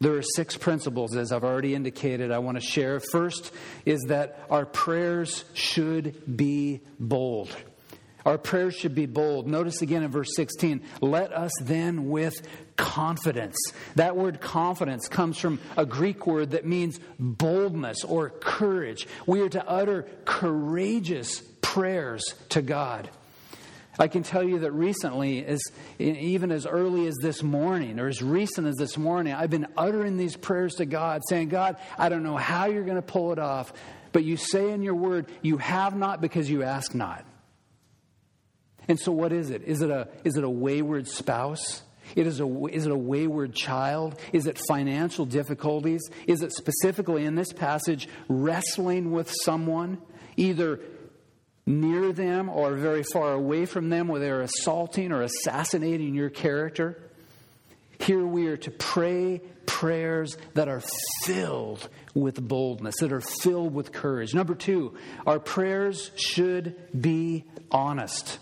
[0.00, 2.98] There are six principles, as I've already indicated, I want to share.
[2.98, 3.52] First
[3.84, 7.56] is that our prayers should be bold.
[8.24, 9.46] Our prayers should be bold.
[9.46, 13.56] Notice again in verse 16, let us then with confidence.
[13.96, 19.06] That word confidence comes from a Greek word that means boldness or courage.
[19.26, 23.10] We are to utter courageous prayers to God.
[23.98, 25.60] I can tell you that recently, as,
[25.98, 30.16] even as early as this morning, or as recent as this morning, I've been uttering
[30.16, 33.38] these prayers to God, saying, God, I don't know how you're going to pull it
[33.38, 33.72] off,
[34.12, 37.26] but you say in your word, you have not because you ask not.
[38.88, 39.62] And so, what is it?
[39.62, 41.82] Is it a, is it a wayward spouse?
[42.16, 44.20] It is, a, is it a wayward child?
[44.32, 46.02] Is it financial difficulties?
[46.26, 49.98] Is it specifically in this passage wrestling with someone,
[50.36, 50.80] either
[51.66, 57.00] near them or very far away from them where they're assaulting or assassinating your character.
[58.00, 60.82] Here we are to pray prayers that are
[61.24, 64.34] filled with boldness, that are filled with courage.
[64.34, 68.38] Number two, our prayers should be honest.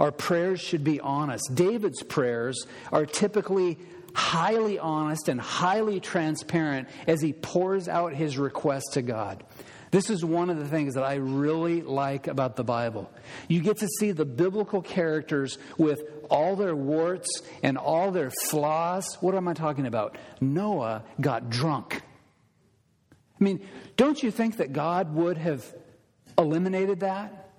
[0.00, 1.54] Our prayers should be honest.
[1.54, 3.78] David's prayers are typically
[4.14, 9.44] highly honest and highly transparent as he pours out his request to God.
[9.90, 13.10] This is one of the things that I really like about the Bible.
[13.48, 19.16] You get to see the biblical characters with all their warts and all their flaws.
[19.20, 20.16] What am I talking about?
[20.40, 22.02] Noah got drunk.
[23.40, 25.64] I mean, don't you think that God would have
[26.38, 27.50] eliminated that?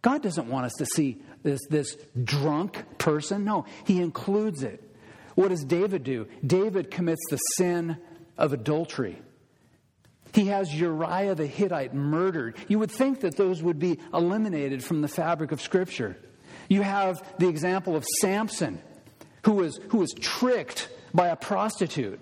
[0.00, 3.44] God doesn't want us to see this, this drunk person.
[3.44, 4.82] No, He includes it.
[5.36, 6.26] What does David do?
[6.44, 7.96] David commits the sin
[8.36, 9.20] of adultery.
[10.32, 12.56] He has Uriah the Hittite murdered.
[12.66, 16.16] You would think that those would be eliminated from the fabric of Scripture.
[16.68, 18.80] You have the example of Samson,
[19.44, 22.18] who was, who was tricked by a prostitute.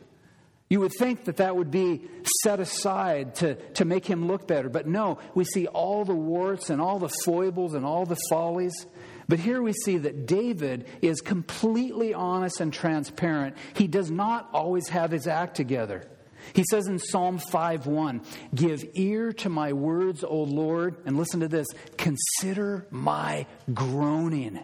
[0.68, 2.02] You would think that that would be
[2.42, 4.68] set aside to, to make him look better.
[4.68, 8.86] But no, we see all the warts and all the foibles and all the follies.
[9.28, 13.56] But here we see that David is completely honest and transparent.
[13.74, 16.08] He does not always have his act together.
[16.54, 18.22] He says in Psalm 5:1,
[18.54, 24.58] "Give ear to my words, O Lord, and listen to this, consider my groaning."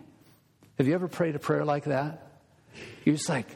[0.79, 2.33] Have you ever prayed a prayer like that?
[3.05, 3.47] You're just like,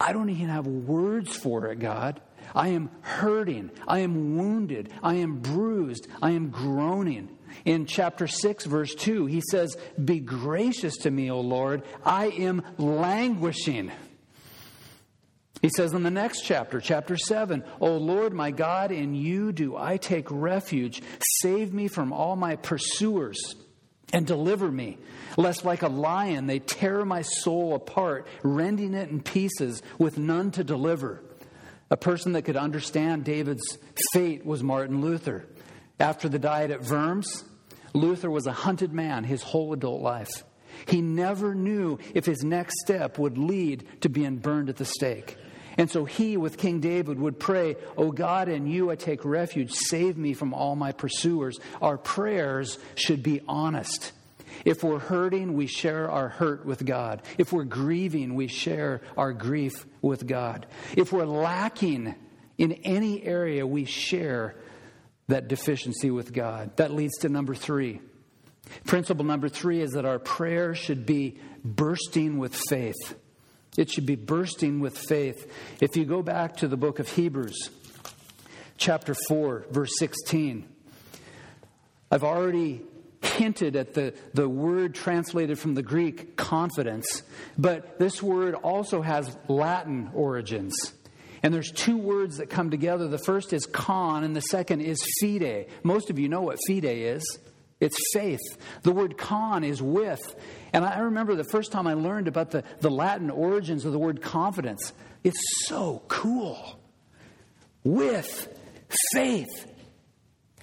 [0.00, 2.20] I don't even have words for it, God.
[2.54, 3.70] I am hurting.
[3.86, 4.90] I am wounded.
[5.02, 6.06] I am bruised.
[6.22, 7.28] I am groaning.
[7.64, 11.82] In chapter 6, verse 2, he says, Be gracious to me, O Lord.
[12.04, 13.92] I am languishing.
[15.60, 19.76] He says in the next chapter, chapter 7, O Lord my God, in you do
[19.76, 21.02] I take refuge.
[21.40, 23.56] Save me from all my pursuers
[24.12, 24.98] and deliver me,
[25.36, 30.50] lest like a lion they tear my soul apart, rending it in pieces with none
[30.52, 31.22] to deliver.
[31.90, 33.78] A person that could understand David's
[34.12, 35.46] fate was Martin Luther.
[36.00, 37.44] After the diet at Worms,
[37.92, 40.44] Luther was a hunted man his whole adult life.
[40.86, 45.36] He never knew if his next step would lead to being burned at the stake.
[45.76, 49.72] And so he, with King David, would pray, O God, in you I take refuge.
[49.72, 51.58] Save me from all my pursuers.
[51.80, 54.12] Our prayers should be honest.
[54.64, 57.22] If we're hurting, we share our hurt with God.
[57.38, 60.66] If we're grieving, we share our grief with God.
[60.96, 62.14] If we're lacking
[62.56, 64.56] in any area, we share
[65.28, 66.76] that deficiency with God.
[66.76, 68.00] That leads to number three.
[68.86, 73.16] Principle number three is that our prayer should be bursting with faith.
[73.76, 75.50] It should be bursting with faith.
[75.80, 77.70] If you go back to the book of Hebrews,
[78.76, 80.66] chapter 4, verse 16,
[82.10, 82.82] I've already
[83.22, 87.22] hinted at the, the word translated from the Greek, confidence,
[87.56, 90.74] but this word also has Latin origins.
[91.42, 93.08] And there's two words that come together.
[93.08, 95.66] The first is con, and the second is fide.
[95.82, 97.38] Most of you know what fide is.
[97.80, 98.40] It's faith.
[98.82, 100.20] The word con is with.
[100.72, 103.98] And I remember the first time I learned about the, the Latin origins of the
[103.98, 104.92] word confidence.
[105.22, 106.78] It's so cool.
[107.84, 108.48] With
[109.12, 109.66] faith.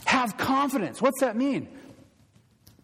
[0.06, 1.02] Have confidence.
[1.02, 1.70] What's that mean?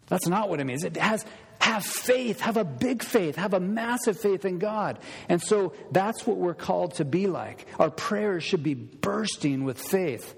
[0.07, 0.83] That's not what it means.
[0.83, 1.25] It has
[1.61, 4.99] have faith, have a big faith, have a massive faith in God.
[5.29, 7.67] And so that's what we're called to be like.
[7.79, 10.35] Our prayers should be bursting with faith.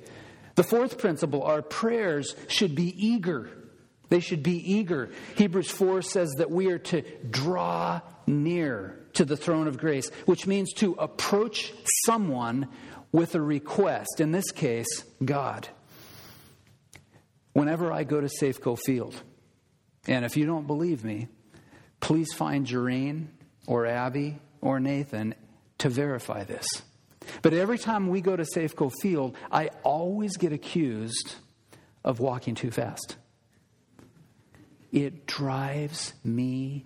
[0.56, 3.50] The fourth principle, our prayers should be eager.
[4.10, 5.10] They should be eager.
[5.36, 10.46] Hebrews 4 says that we are to draw near to the throne of grace, which
[10.46, 11.74] means to approach
[12.06, 12.68] someone
[13.12, 15.68] with a request, in this case, God.
[17.54, 19.22] Whenever I go to Safeco Field,
[20.08, 21.28] and if you don't believe me,
[22.00, 23.28] please find Jareen
[23.68, 25.36] or Abby or Nathan
[25.80, 26.66] to verify this.
[27.42, 31.36] But every time we go to Safeco Field, I always get accused
[32.04, 33.16] of walking too fast.
[34.92, 36.86] It drives me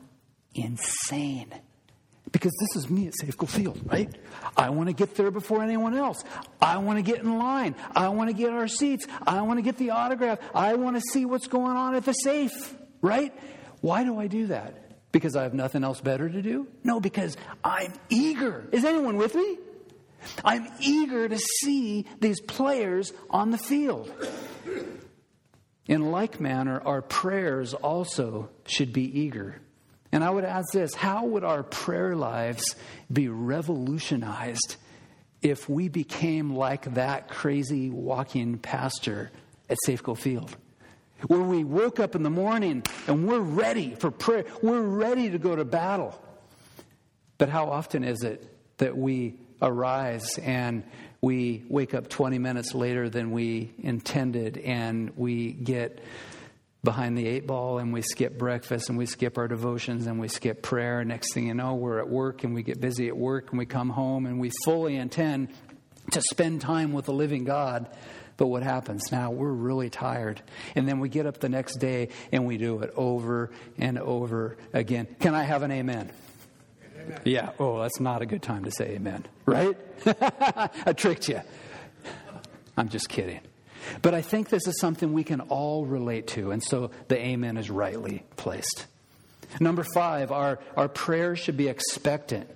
[0.53, 1.53] insane.
[2.31, 4.13] Because this is me at Safeco Field, right?
[4.55, 6.23] I want to get there before anyone else.
[6.61, 7.75] I want to get in line.
[7.95, 9.07] I want to get our seats.
[9.25, 10.39] I want to get the autograph.
[10.53, 13.33] I want to see what's going on at the safe, right?
[13.81, 15.11] Why do I do that?
[15.11, 16.67] Because I have nothing else better to do?
[16.83, 18.67] No, because I'm eager.
[18.71, 19.57] Is anyone with me?
[20.43, 24.11] I'm eager to see these players on the field.
[25.85, 29.61] In like manner, our prayers also should be eager.
[30.11, 32.75] And I would ask this how would our prayer lives
[33.11, 34.75] be revolutionized
[35.41, 39.31] if we became like that crazy walking pastor
[39.69, 40.55] at Safeco Field?
[41.25, 45.39] Where we woke up in the morning and we're ready for prayer, we're ready to
[45.39, 46.19] go to battle.
[47.37, 48.47] But how often is it
[48.77, 50.83] that we arise and
[51.21, 55.99] we wake up 20 minutes later than we intended and we get
[56.83, 60.27] behind the eight ball and we skip breakfast and we skip our devotions and we
[60.27, 61.03] skip prayer.
[61.03, 63.65] Next thing you know, we're at work and we get busy at work and we
[63.65, 65.49] come home and we fully intend
[66.11, 67.89] to spend time with the living God.
[68.37, 69.31] But what happens now?
[69.31, 70.41] We're really tired.
[70.75, 74.57] And then we get up the next day and we do it over and over
[74.73, 75.07] again.
[75.19, 76.11] Can I have an amen?
[77.03, 77.21] amen.
[77.25, 77.49] Yeah.
[77.59, 79.75] Oh, that's not a good time to say amen, right?
[80.85, 81.41] I tricked you.
[82.77, 83.39] I'm just kidding.
[84.01, 87.57] But I think this is something we can all relate to, and so the amen
[87.57, 88.85] is rightly placed.
[89.59, 92.49] Number five, our, our prayers should be expectant.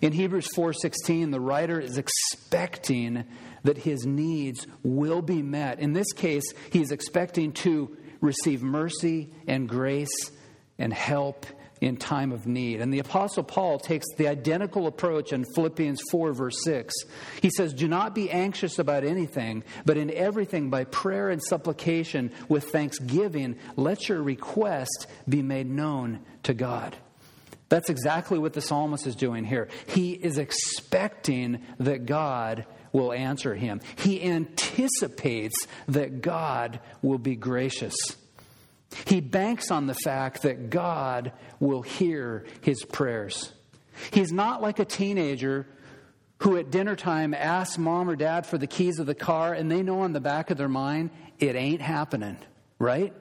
[0.00, 3.24] In Hebrews 4:16, the writer is expecting
[3.66, 5.78] that his needs will be met.
[5.78, 10.30] In this case, he is expecting to receive mercy and grace
[10.78, 11.46] and help
[11.80, 12.80] in time of need.
[12.80, 16.94] And the Apostle Paul takes the identical approach in Philippians 4, verse 6.
[17.42, 22.32] He says, Do not be anxious about anything, but in everything, by prayer and supplication
[22.48, 26.96] with thanksgiving, let your request be made known to God.
[27.68, 29.68] That's exactly what the psalmist is doing here.
[29.88, 32.64] He is expecting that God
[32.96, 37.94] will answer him, he anticipates that God will be gracious.
[39.04, 43.52] He banks on the fact that God will hear his prayers.
[44.10, 45.66] He's not like a teenager
[46.38, 49.70] who at dinner time asks mom or dad for the keys of the car and
[49.70, 52.38] they know on the back of their mind it ain't happening,
[52.78, 53.12] right?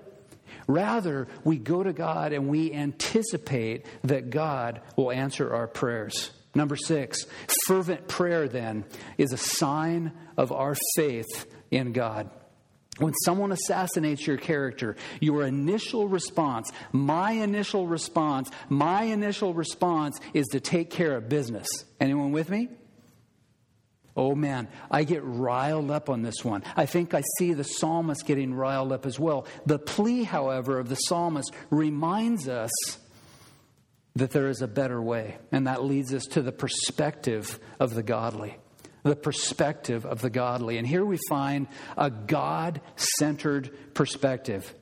[0.67, 6.31] Rather, we go to God and we anticipate that God will answer our prayers.
[6.55, 7.25] Number six,
[7.67, 8.85] fervent prayer then
[9.17, 12.29] is a sign of our faith in God.
[12.97, 20.47] When someone assassinates your character, your initial response, my initial response, my initial response is
[20.47, 21.67] to take care of business.
[21.99, 22.69] Anyone with me?
[24.15, 26.63] Oh man, I get riled up on this one.
[26.77, 29.45] I think I see the psalmist getting riled up as well.
[29.65, 32.71] The plea, however, of the psalmist reminds us
[34.15, 38.03] that there is a better way, and that leads us to the perspective of the
[38.03, 38.57] godly.
[39.03, 40.77] The perspective of the godly.
[40.77, 44.73] And here we find a God centered perspective.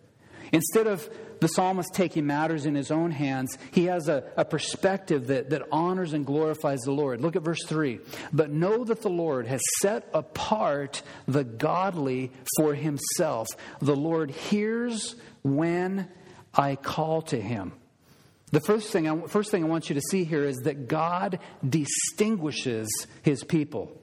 [0.53, 1.09] Instead of
[1.39, 5.63] the psalmist taking matters in his own hands, he has a, a perspective that, that
[5.71, 7.19] honors and glorifies the Lord.
[7.19, 7.99] Look at verse 3.
[8.31, 13.47] But know that the Lord has set apart the godly for himself.
[13.81, 16.07] The Lord hears when
[16.53, 17.73] I call to him.
[18.53, 21.39] The first thing, I, first thing I want you to see here is that God
[21.67, 22.87] distinguishes
[23.23, 23.99] his people.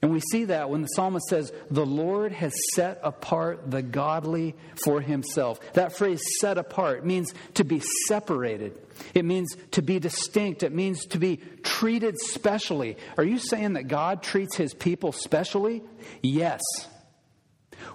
[0.00, 4.54] And we see that when the psalmist says, The Lord has set apart the godly
[4.84, 5.58] for himself.
[5.72, 8.80] That phrase, set apart, means to be separated.
[9.12, 10.62] It means to be distinct.
[10.62, 12.96] It means to be treated specially.
[13.18, 15.82] Are you saying that God treats his people specially?
[16.22, 16.60] Yes.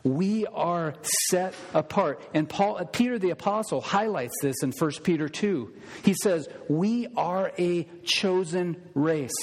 [0.06, 0.94] We are
[1.30, 2.22] set apart.
[2.36, 5.74] And Paul, uh, Peter the Apostle highlights this in 1 Peter 2.
[6.04, 9.34] He says, We are a chosen race.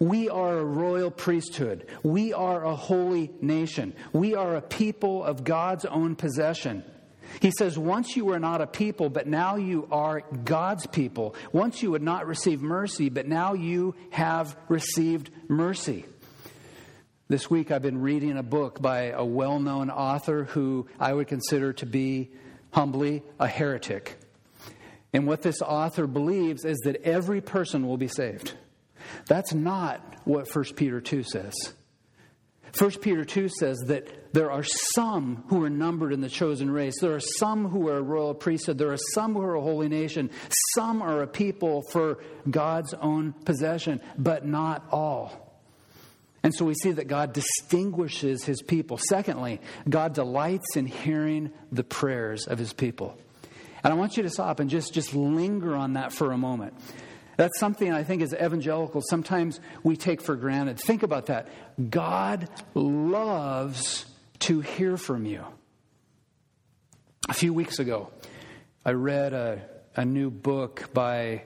[0.00, 1.86] We are a royal priesthood.
[2.02, 3.94] We are a holy nation.
[4.14, 6.84] We are a people of God's own possession.
[7.40, 11.34] He says, Once you were not a people, but now you are God's people.
[11.52, 16.06] Once you would not receive mercy, but now you have received mercy.
[17.30, 21.28] This week I've been reading a book by a well known author who I would
[21.28, 22.30] consider to be
[22.70, 24.16] humbly a heretic.
[25.12, 28.54] And what this author believes is that every person will be saved.
[29.26, 31.52] That's not what 1 Peter 2 says.
[32.78, 36.94] 1 Peter 2 says that there are some who are numbered in the chosen race.
[36.98, 38.78] There are some who are a royal priesthood.
[38.78, 40.30] There are some who are a holy nation.
[40.74, 42.20] Some are a people for
[42.50, 45.47] God's own possession, but not all.
[46.42, 48.98] And so we see that God distinguishes his people.
[49.08, 53.18] Secondly, God delights in hearing the prayers of his people.
[53.82, 56.74] And I want you to stop and just, just linger on that for a moment.
[57.36, 60.78] That's something I think as evangelicals sometimes we take for granted.
[60.80, 61.48] Think about that.
[61.90, 64.06] God loves
[64.40, 65.44] to hear from you.
[67.28, 68.10] A few weeks ago,
[68.84, 69.60] I read a,
[69.94, 71.44] a new book by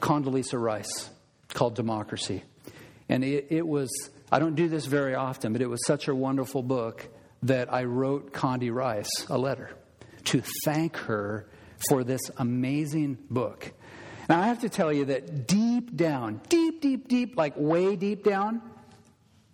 [0.00, 1.10] Condoleezza Rice
[1.48, 2.44] called Democracy.
[3.10, 3.90] And it, it was,
[4.30, 7.08] I don't do this very often, but it was such a wonderful book
[7.42, 9.70] that I wrote Condi Rice a letter
[10.26, 11.48] to thank her
[11.88, 13.72] for this amazing book.
[14.28, 18.22] Now, I have to tell you that deep down, deep, deep, deep, like way deep
[18.22, 18.62] down,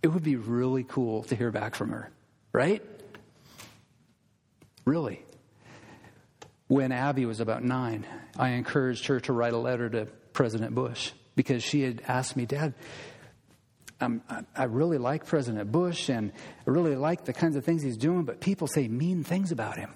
[0.02, 2.12] it would be really cool to hear back from her,
[2.52, 2.82] right?
[4.84, 5.24] Really.
[6.68, 8.04] When Abby was about nine,
[8.38, 10.04] I encouraged her to write a letter to
[10.34, 12.74] President Bush because she had asked me, Dad,
[14.00, 14.22] um,
[14.54, 16.32] I really like President Bush and
[16.66, 19.78] I really like the kinds of things he's doing, but people say mean things about
[19.78, 19.94] him.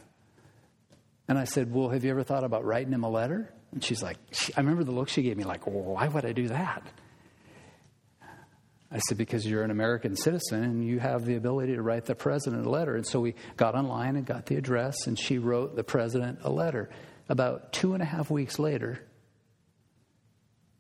[1.29, 3.53] And I said, Well, have you ever thought about writing him a letter?
[3.73, 4.17] And she's like,
[4.57, 6.83] I remember the look she gave me, like, why would I do that?
[8.93, 12.17] I said, because you're an American citizen and you have the ability to write the
[12.17, 12.97] president a letter.
[12.97, 16.51] And so we got online and got the address, and she wrote the president a
[16.51, 16.91] letter.
[17.29, 19.01] About two and a half weeks later,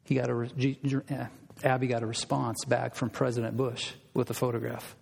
[0.02, 1.30] he got a,
[1.62, 4.96] Abby got a response back from President Bush with a photograph.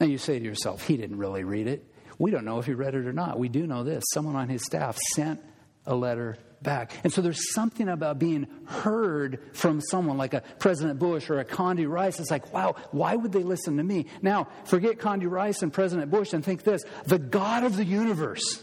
[0.00, 1.84] And you say to yourself, he didn't really read it.
[2.18, 3.38] We don't know if he read it or not.
[3.38, 4.04] We do know this.
[4.12, 5.40] Someone on his staff sent
[5.86, 6.92] a letter back.
[7.04, 11.44] And so there's something about being heard from someone like a President Bush or a
[11.44, 12.18] Condi Rice.
[12.18, 14.06] It's like, wow, why would they listen to me?
[14.22, 18.62] Now, forget Condi Rice and President Bush and think this the God of the universe,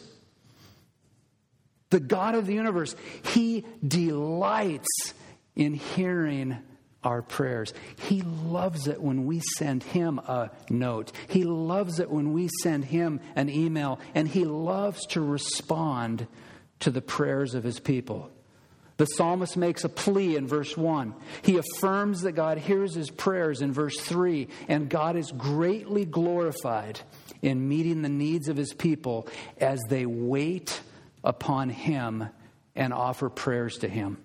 [1.91, 5.13] the God of the universe, He delights
[5.55, 6.57] in hearing
[7.03, 7.73] our prayers.
[8.07, 11.11] He loves it when we send him a note.
[11.27, 16.27] He loves it when we send him an email, and he loves to respond
[16.79, 18.29] to the prayers of his people.
[18.97, 21.15] The psalmist makes a plea in verse 1.
[21.41, 26.99] He affirms that God hears his prayers in verse 3, and God is greatly glorified
[27.41, 29.27] in meeting the needs of his people
[29.57, 30.81] as they wait
[31.23, 32.29] upon him
[32.75, 34.23] and offer prayers to him.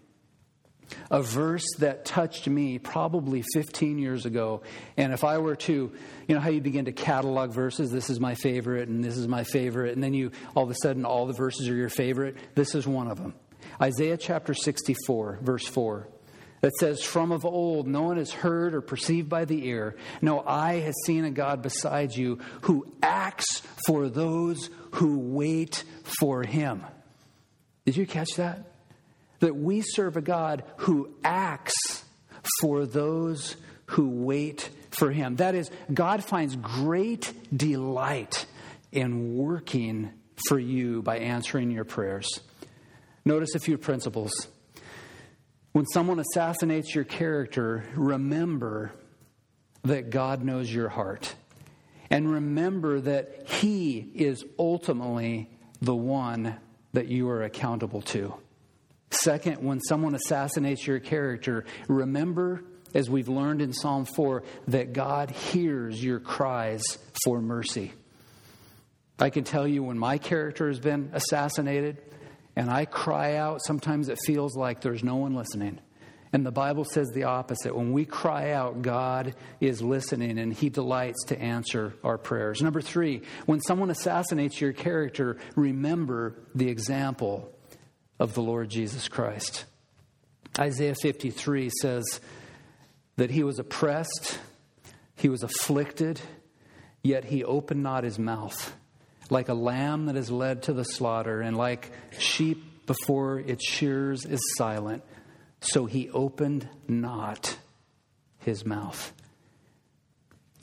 [1.10, 4.62] A verse that touched me probably 15 years ago.
[4.96, 5.92] And if I were to,
[6.28, 9.28] you know, how you begin to catalog verses, this is my favorite, and this is
[9.28, 12.36] my favorite, and then you, all of a sudden, all the verses are your favorite.
[12.54, 13.34] This is one of them.
[13.80, 16.08] Isaiah chapter 64, verse 4
[16.60, 20.40] that says, From of old, no one has heard or perceived by the ear, no
[20.40, 25.84] eye has seen a God besides you who acts for those who wait
[26.20, 26.84] for him.
[27.84, 28.75] Did you catch that?
[29.40, 32.04] That we serve a God who acts
[32.60, 33.56] for those
[33.86, 35.36] who wait for him.
[35.36, 38.46] That is, God finds great delight
[38.92, 40.10] in working
[40.48, 42.40] for you by answering your prayers.
[43.24, 44.32] Notice a few principles.
[45.72, 48.92] When someone assassinates your character, remember
[49.84, 51.34] that God knows your heart.
[52.08, 55.50] And remember that He is ultimately
[55.82, 56.56] the one
[56.92, 58.34] that you are accountable to.
[59.26, 62.62] Second, when someone assassinates your character, remember,
[62.94, 66.84] as we've learned in Psalm 4, that God hears your cries
[67.24, 67.92] for mercy.
[69.18, 72.00] I can tell you when my character has been assassinated,
[72.54, 75.80] and I cry out, sometimes it feels like there's no one listening.
[76.32, 77.74] And the Bible says the opposite.
[77.74, 82.62] When we cry out, God is listening and He delights to answer our prayers.
[82.62, 87.55] Number three, when someone assassinates your character, remember the example
[88.18, 89.64] of the Lord Jesus Christ.
[90.58, 92.20] Isaiah 53 says
[93.16, 94.38] that He was oppressed,
[95.16, 96.20] He was afflicted,
[97.02, 98.74] yet He opened not His mouth
[99.30, 104.24] like a lamb that is led to the slaughter, and like sheep before its shears
[104.24, 105.02] is silent,
[105.60, 107.56] so he opened not
[108.38, 109.12] his mouth.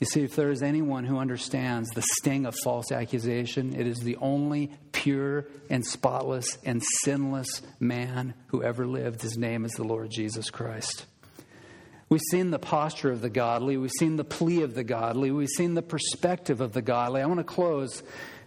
[0.04, 4.00] You see, if there is anyone who understands the sting of false accusation, it is
[4.00, 9.22] the only pure and spotless and sinless man who ever lived.
[9.22, 11.06] His name is the Lord Jesus Christ.
[12.10, 13.78] We've seen the posture of the godly.
[13.78, 15.30] We've seen the plea of the godly.
[15.30, 17.22] We've seen the perspective of the godly.
[17.22, 18.02] I want to close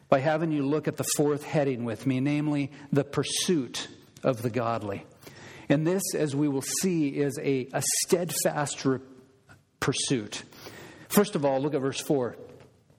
[0.10, 3.88] by having you look at the fourth heading with me, namely the pursuit
[4.24, 5.08] of the godly.
[5.70, 9.00] And this, as we will see, is a, a steadfast re-
[9.80, 10.44] pursuit.
[11.10, 12.36] First of all, look at verse 4.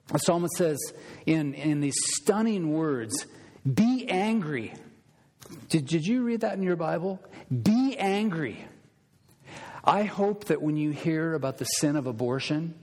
[0.07, 0.79] The psalmist says
[1.25, 3.25] in, in these stunning words,
[3.71, 4.73] Be angry.
[5.69, 7.21] Did, did you read that in your Bible?
[7.49, 8.63] Be angry.
[9.83, 12.75] I hope that when you hear about the sin of abortion,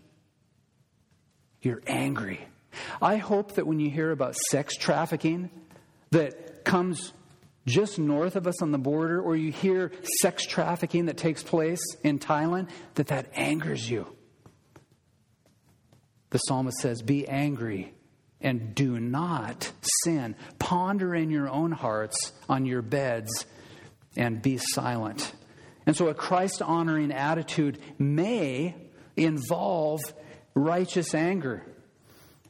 [1.60, 2.40] you're angry.
[3.00, 5.50] I hope that when you hear about sex trafficking
[6.10, 7.12] that comes
[7.66, 11.82] just north of us on the border, or you hear sex trafficking that takes place
[12.04, 14.15] in Thailand, that that angers you.
[16.30, 17.94] The psalmist says, Be angry
[18.40, 19.72] and do not
[20.04, 20.36] sin.
[20.58, 23.46] Ponder in your own hearts on your beds
[24.16, 25.32] and be silent.
[25.86, 28.74] And so, a Christ honoring attitude may
[29.16, 30.00] involve
[30.54, 31.62] righteous anger.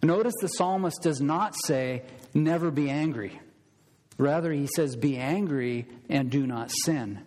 [0.02, 2.02] Notice the psalmist does not say,
[2.34, 3.40] never be angry.
[4.18, 7.22] Rather, he says, be angry and do not sin,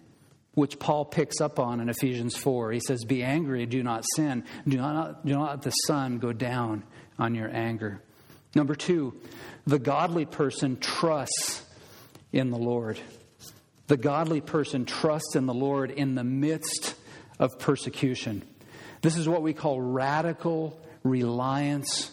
[0.59, 2.73] which Paul picks up on in Ephesians 4.
[2.73, 4.43] He says, be angry, do not sin.
[4.67, 6.83] Do not, do not let the sun go down
[7.17, 8.01] on your anger.
[8.53, 9.15] Number two,
[9.65, 11.63] the godly person trusts
[12.33, 12.99] in the Lord.
[13.87, 16.93] The godly person trusts in the Lord in the midst
[17.39, 18.45] of persecution.
[19.01, 22.11] This is what we call radical reliance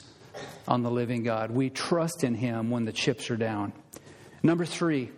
[0.68, 1.51] on the living God.
[1.51, 3.72] We trust in Him when the chips are down.
[4.44, 5.11] Number three,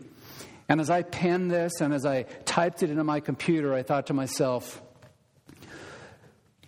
[0.69, 4.09] and as I penned this and as I typed it into my computer, I thought
[4.09, 4.83] to myself,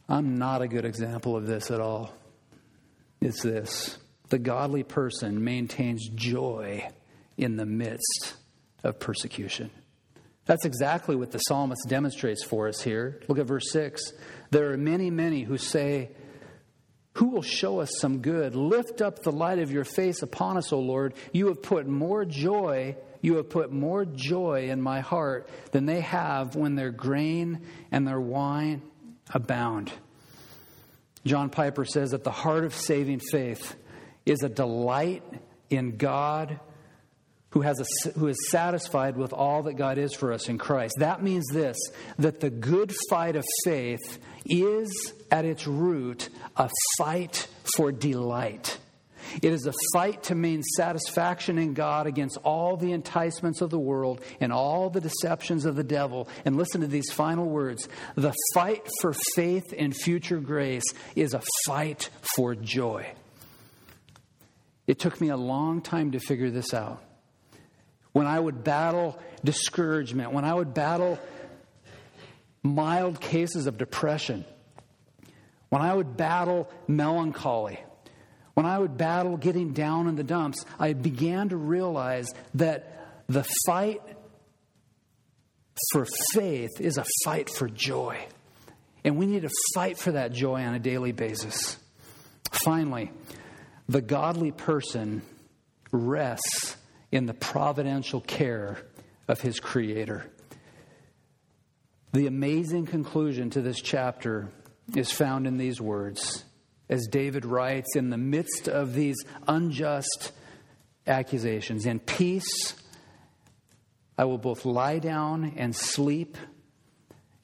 [0.09, 2.13] I'm not a good example of this at all.
[3.21, 3.99] It's this
[4.31, 6.89] the godly person maintains joy
[7.37, 8.35] in the midst
[8.83, 9.71] of persecution.
[10.47, 13.21] That's exactly what the psalmist demonstrates for us here.
[13.29, 14.13] Look at verse 6.
[14.51, 16.11] There are many, many who say,
[17.15, 18.55] who will show us some good?
[18.55, 21.15] Lift up the light of your face upon us, O Lord.
[21.33, 26.01] You have put more joy, you have put more joy in my heart than they
[26.01, 28.83] have when their grain and their wine
[29.33, 29.93] abound.
[31.25, 33.75] John Piper says that the heart of saving faith
[34.25, 35.23] is a delight
[35.69, 36.59] in God
[37.51, 40.95] who, has a, who is satisfied with all that God is for us in Christ.
[40.99, 41.77] That means this
[42.19, 48.79] that the good fight of faith is at its root a fight for delight.
[49.43, 53.79] It is a fight to mean satisfaction in God against all the enticements of the
[53.79, 56.29] world and all the deceptions of the devil.
[56.45, 61.43] And listen to these final words the fight for faith and future grace is a
[61.67, 63.13] fight for joy.
[64.87, 67.03] It took me a long time to figure this out
[68.13, 71.19] when I would battle discouragement, when I would battle
[72.63, 74.45] mild cases of depression,
[75.69, 77.79] when I would battle melancholy,
[78.55, 83.47] when I would battle getting down in the dumps, I began to realize that the
[83.67, 84.03] fight
[85.93, 88.19] for faith is a fight for joy.
[89.05, 91.79] And we need to fight for that joy on a daily basis.
[92.53, 93.11] Finally,
[93.89, 95.23] the godly person
[95.91, 96.77] rests
[97.11, 98.79] in the providential care
[99.27, 100.31] of his Creator.
[102.13, 104.51] The amazing conclusion to this chapter
[104.95, 106.45] is found in these words.
[106.91, 109.17] As David writes, in the midst of these
[109.47, 110.33] unjust
[111.07, 112.75] accusations, in peace,
[114.19, 116.37] I will both lie down and sleep.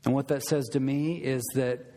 [0.05, 1.93] And what that says to me is that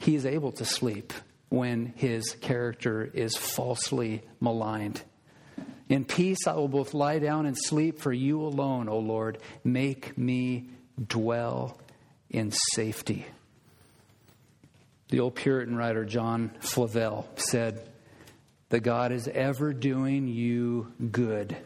[0.00, 1.12] he is able to sleep
[1.48, 5.00] when his character is falsely maligned.
[5.88, 10.18] In peace I will both lie down and sleep, for you alone, O Lord, make
[10.18, 10.70] me
[11.06, 11.80] dwell
[12.30, 13.26] in safety.
[15.10, 17.86] The old Puritan writer John Flavel said
[18.68, 21.56] that God is ever doing you good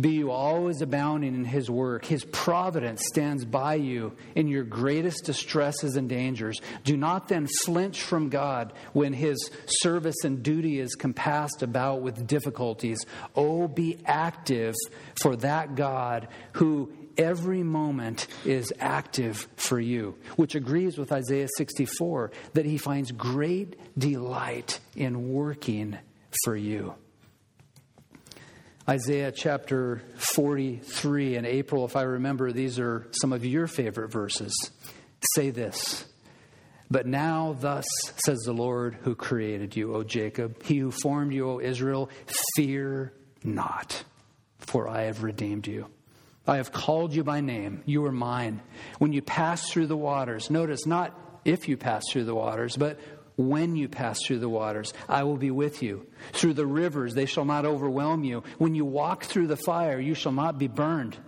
[0.00, 2.04] be you always abounding in his work.
[2.04, 6.60] His providence stands by you in your greatest distresses and dangers.
[6.84, 12.26] Do not then flinch from God when his service and duty is compassed about with
[12.26, 12.98] difficulties.
[13.34, 14.74] Oh, be active
[15.20, 22.30] for that God who every moment is active for you, which agrees with Isaiah 64
[22.54, 25.98] that he finds great delight in working
[26.44, 26.94] for you.
[28.88, 34.54] Isaiah chapter 43 in April, if I remember, these are some of your favorite verses.
[35.34, 36.06] Say this
[36.90, 37.84] But now, thus
[38.24, 42.08] says the Lord who created you, O Jacob, he who formed you, O Israel,
[42.56, 43.12] fear
[43.44, 44.04] not,
[44.58, 45.88] for I have redeemed you.
[46.48, 47.82] I have called you by name.
[47.84, 48.62] You are mine.
[48.98, 52.98] When you pass through the waters, notice not if you pass through the waters, but
[53.36, 56.06] when you pass through the waters, I will be with you.
[56.32, 58.44] Through the rivers, they shall not overwhelm you.
[58.56, 61.18] When you walk through the fire, you shall not be burned,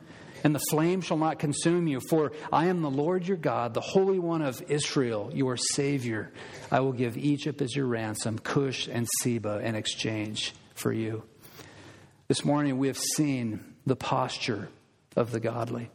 [0.43, 2.01] and the flame shall not consume you.
[2.01, 6.33] For I am the Lord your God, the Holy One of Israel, your Savior.
[6.73, 11.25] I will give Egypt as your ransom, Cush and Seba in exchange for you.
[12.27, 14.71] This morning, we have seen the posture
[15.17, 15.91] of the godly.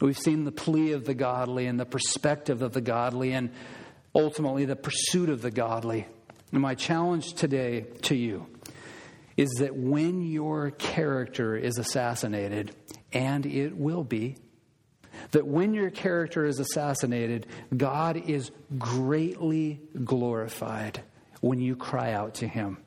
[0.00, 3.32] We've seen the plea of the godly and the perspective of the godly.
[3.32, 3.50] And
[4.14, 6.06] ultimately the pursuit of the godly.
[6.52, 8.46] And my challenge today to you
[9.36, 12.74] is that when your character is assassinated,
[13.12, 14.36] and it will be,
[15.30, 17.46] that when your character is assassinated,
[17.76, 21.02] God is greatly glorified
[21.40, 22.78] when you cry out to Him.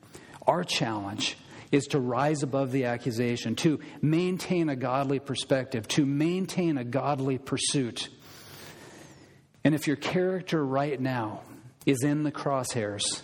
[0.46, 1.36] Our challenge
[1.72, 7.38] is to rise above the accusation, to maintain a godly perspective, to maintain a godly
[7.38, 8.10] pursuit.
[9.64, 11.40] And if your character right now
[11.86, 13.22] is in the crosshairs,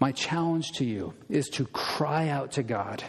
[0.00, 3.02] my challenge to you is to cry out to God,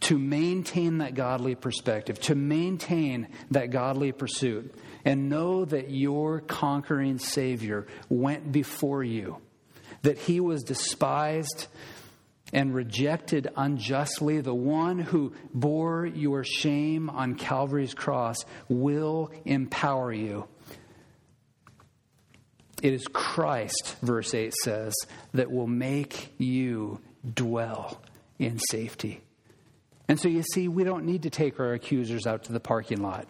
[0.00, 4.74] to maintain that godly perspective, to maintain that godly pursuit,
[5.04, 9.38] and know that your conquering Savior went before you,
[10.02, 11.68] that he was despised
[12.52, 20.46] and rejected unjustly, the one who bore your shame on Calvary's cross will empower you
[22.82, 24.92] it is Christ, verse 8 says,
[25.32, 27.00] that will make you
[27.34, 28.02] dwell
[28.38, 29.22] in safety.
[30.08, 33.00] And so you see, we don't need to take our accusers out to the parking
[33.00, 33.28] lot.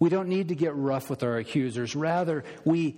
[0.00, 1.94] We don't need to get rough with our accusers.
[1.94, 2.96] Rather, we,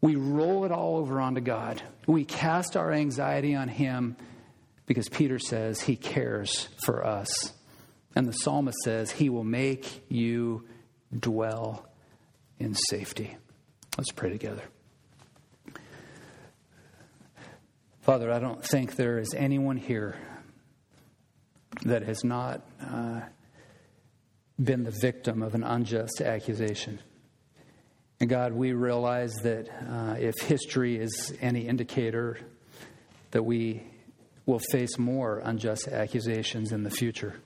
[0.00, 1.80] we roll it all over onto God.
[2.08, 4.16] We cast our anxiety on Him
[4.86, 7.52] because Peter says He cares for us.
[8.14, 10.66] And the psalmist says He will make you
[11.18, 11.86] dwell
[12.58, 13.36] in safety.
[13.96, 14.62] Let's pray together.
[18.00, 20.16] Father, I don't think there is anyone here
[21.84, 23.20] that has not uh,
[24.62, 26.98] been the victim of an unjust accusation.
[28.20, 32.38] And God, we realize that uh, if history is any indicator,
[33.30, 33.82] that we
[34.46, 37.40] will face more unjust accusations in the future.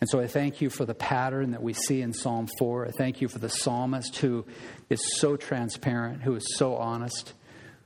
[0.00, 2.86] And so I thank you for the pattern that we see in Psalm 4.
[2.86, 4.44] I thank you for the psalmist who
[4.90, 7.32] is so transparent, who is so honest,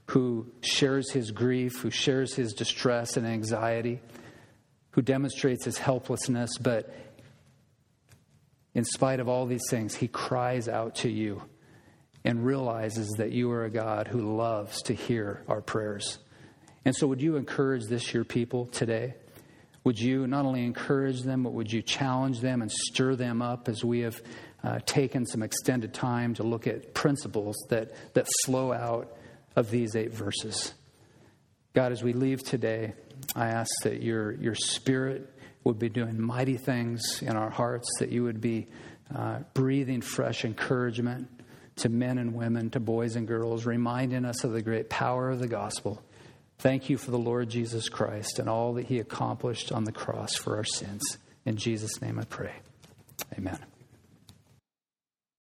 [0.06, 4.00] who shares his grief, who shares his distress and anxiety,
[4.92, 6.92] who demonstrates his helplessness, but
[8.74, 11.42] in spite of all these things, he cries out to you
[12.24, 16.18] and realizes that you are a God who loves to hear our prayers.
[16.84, 19.14] And so, would you encourage this, your people, today?
[19.84, 23.68] Would you not only encourage them, but would you challenge them and stir them up
[23.68, 24.20] as we have
[24.62, 29.16] uh, taken some extended time to look at principles that, that flow out
[29.56, 30.74] of these eight verses?
[31.74, 32.94] God, as we leave today,
[33.34, 35.32] I ask that your, your spirit
[35.64, 38.68] would be doing mighty things in our hearts, that you would be
[39.14, 41.28] uh, breathing fresh encouragement
[41.76, 45.38] to men and women, to boys and girls, reminding us of the great power of
[45.38, 46.02] the gospel.
[46.58, 50.34] Thank you for the Lord Jesus Christ and all that he accomplished on the cross
[50.34, 51.18] for our sins.
[51.46, 52.52] In Jesus' name I pray.
[53.38, 53.58] Amen.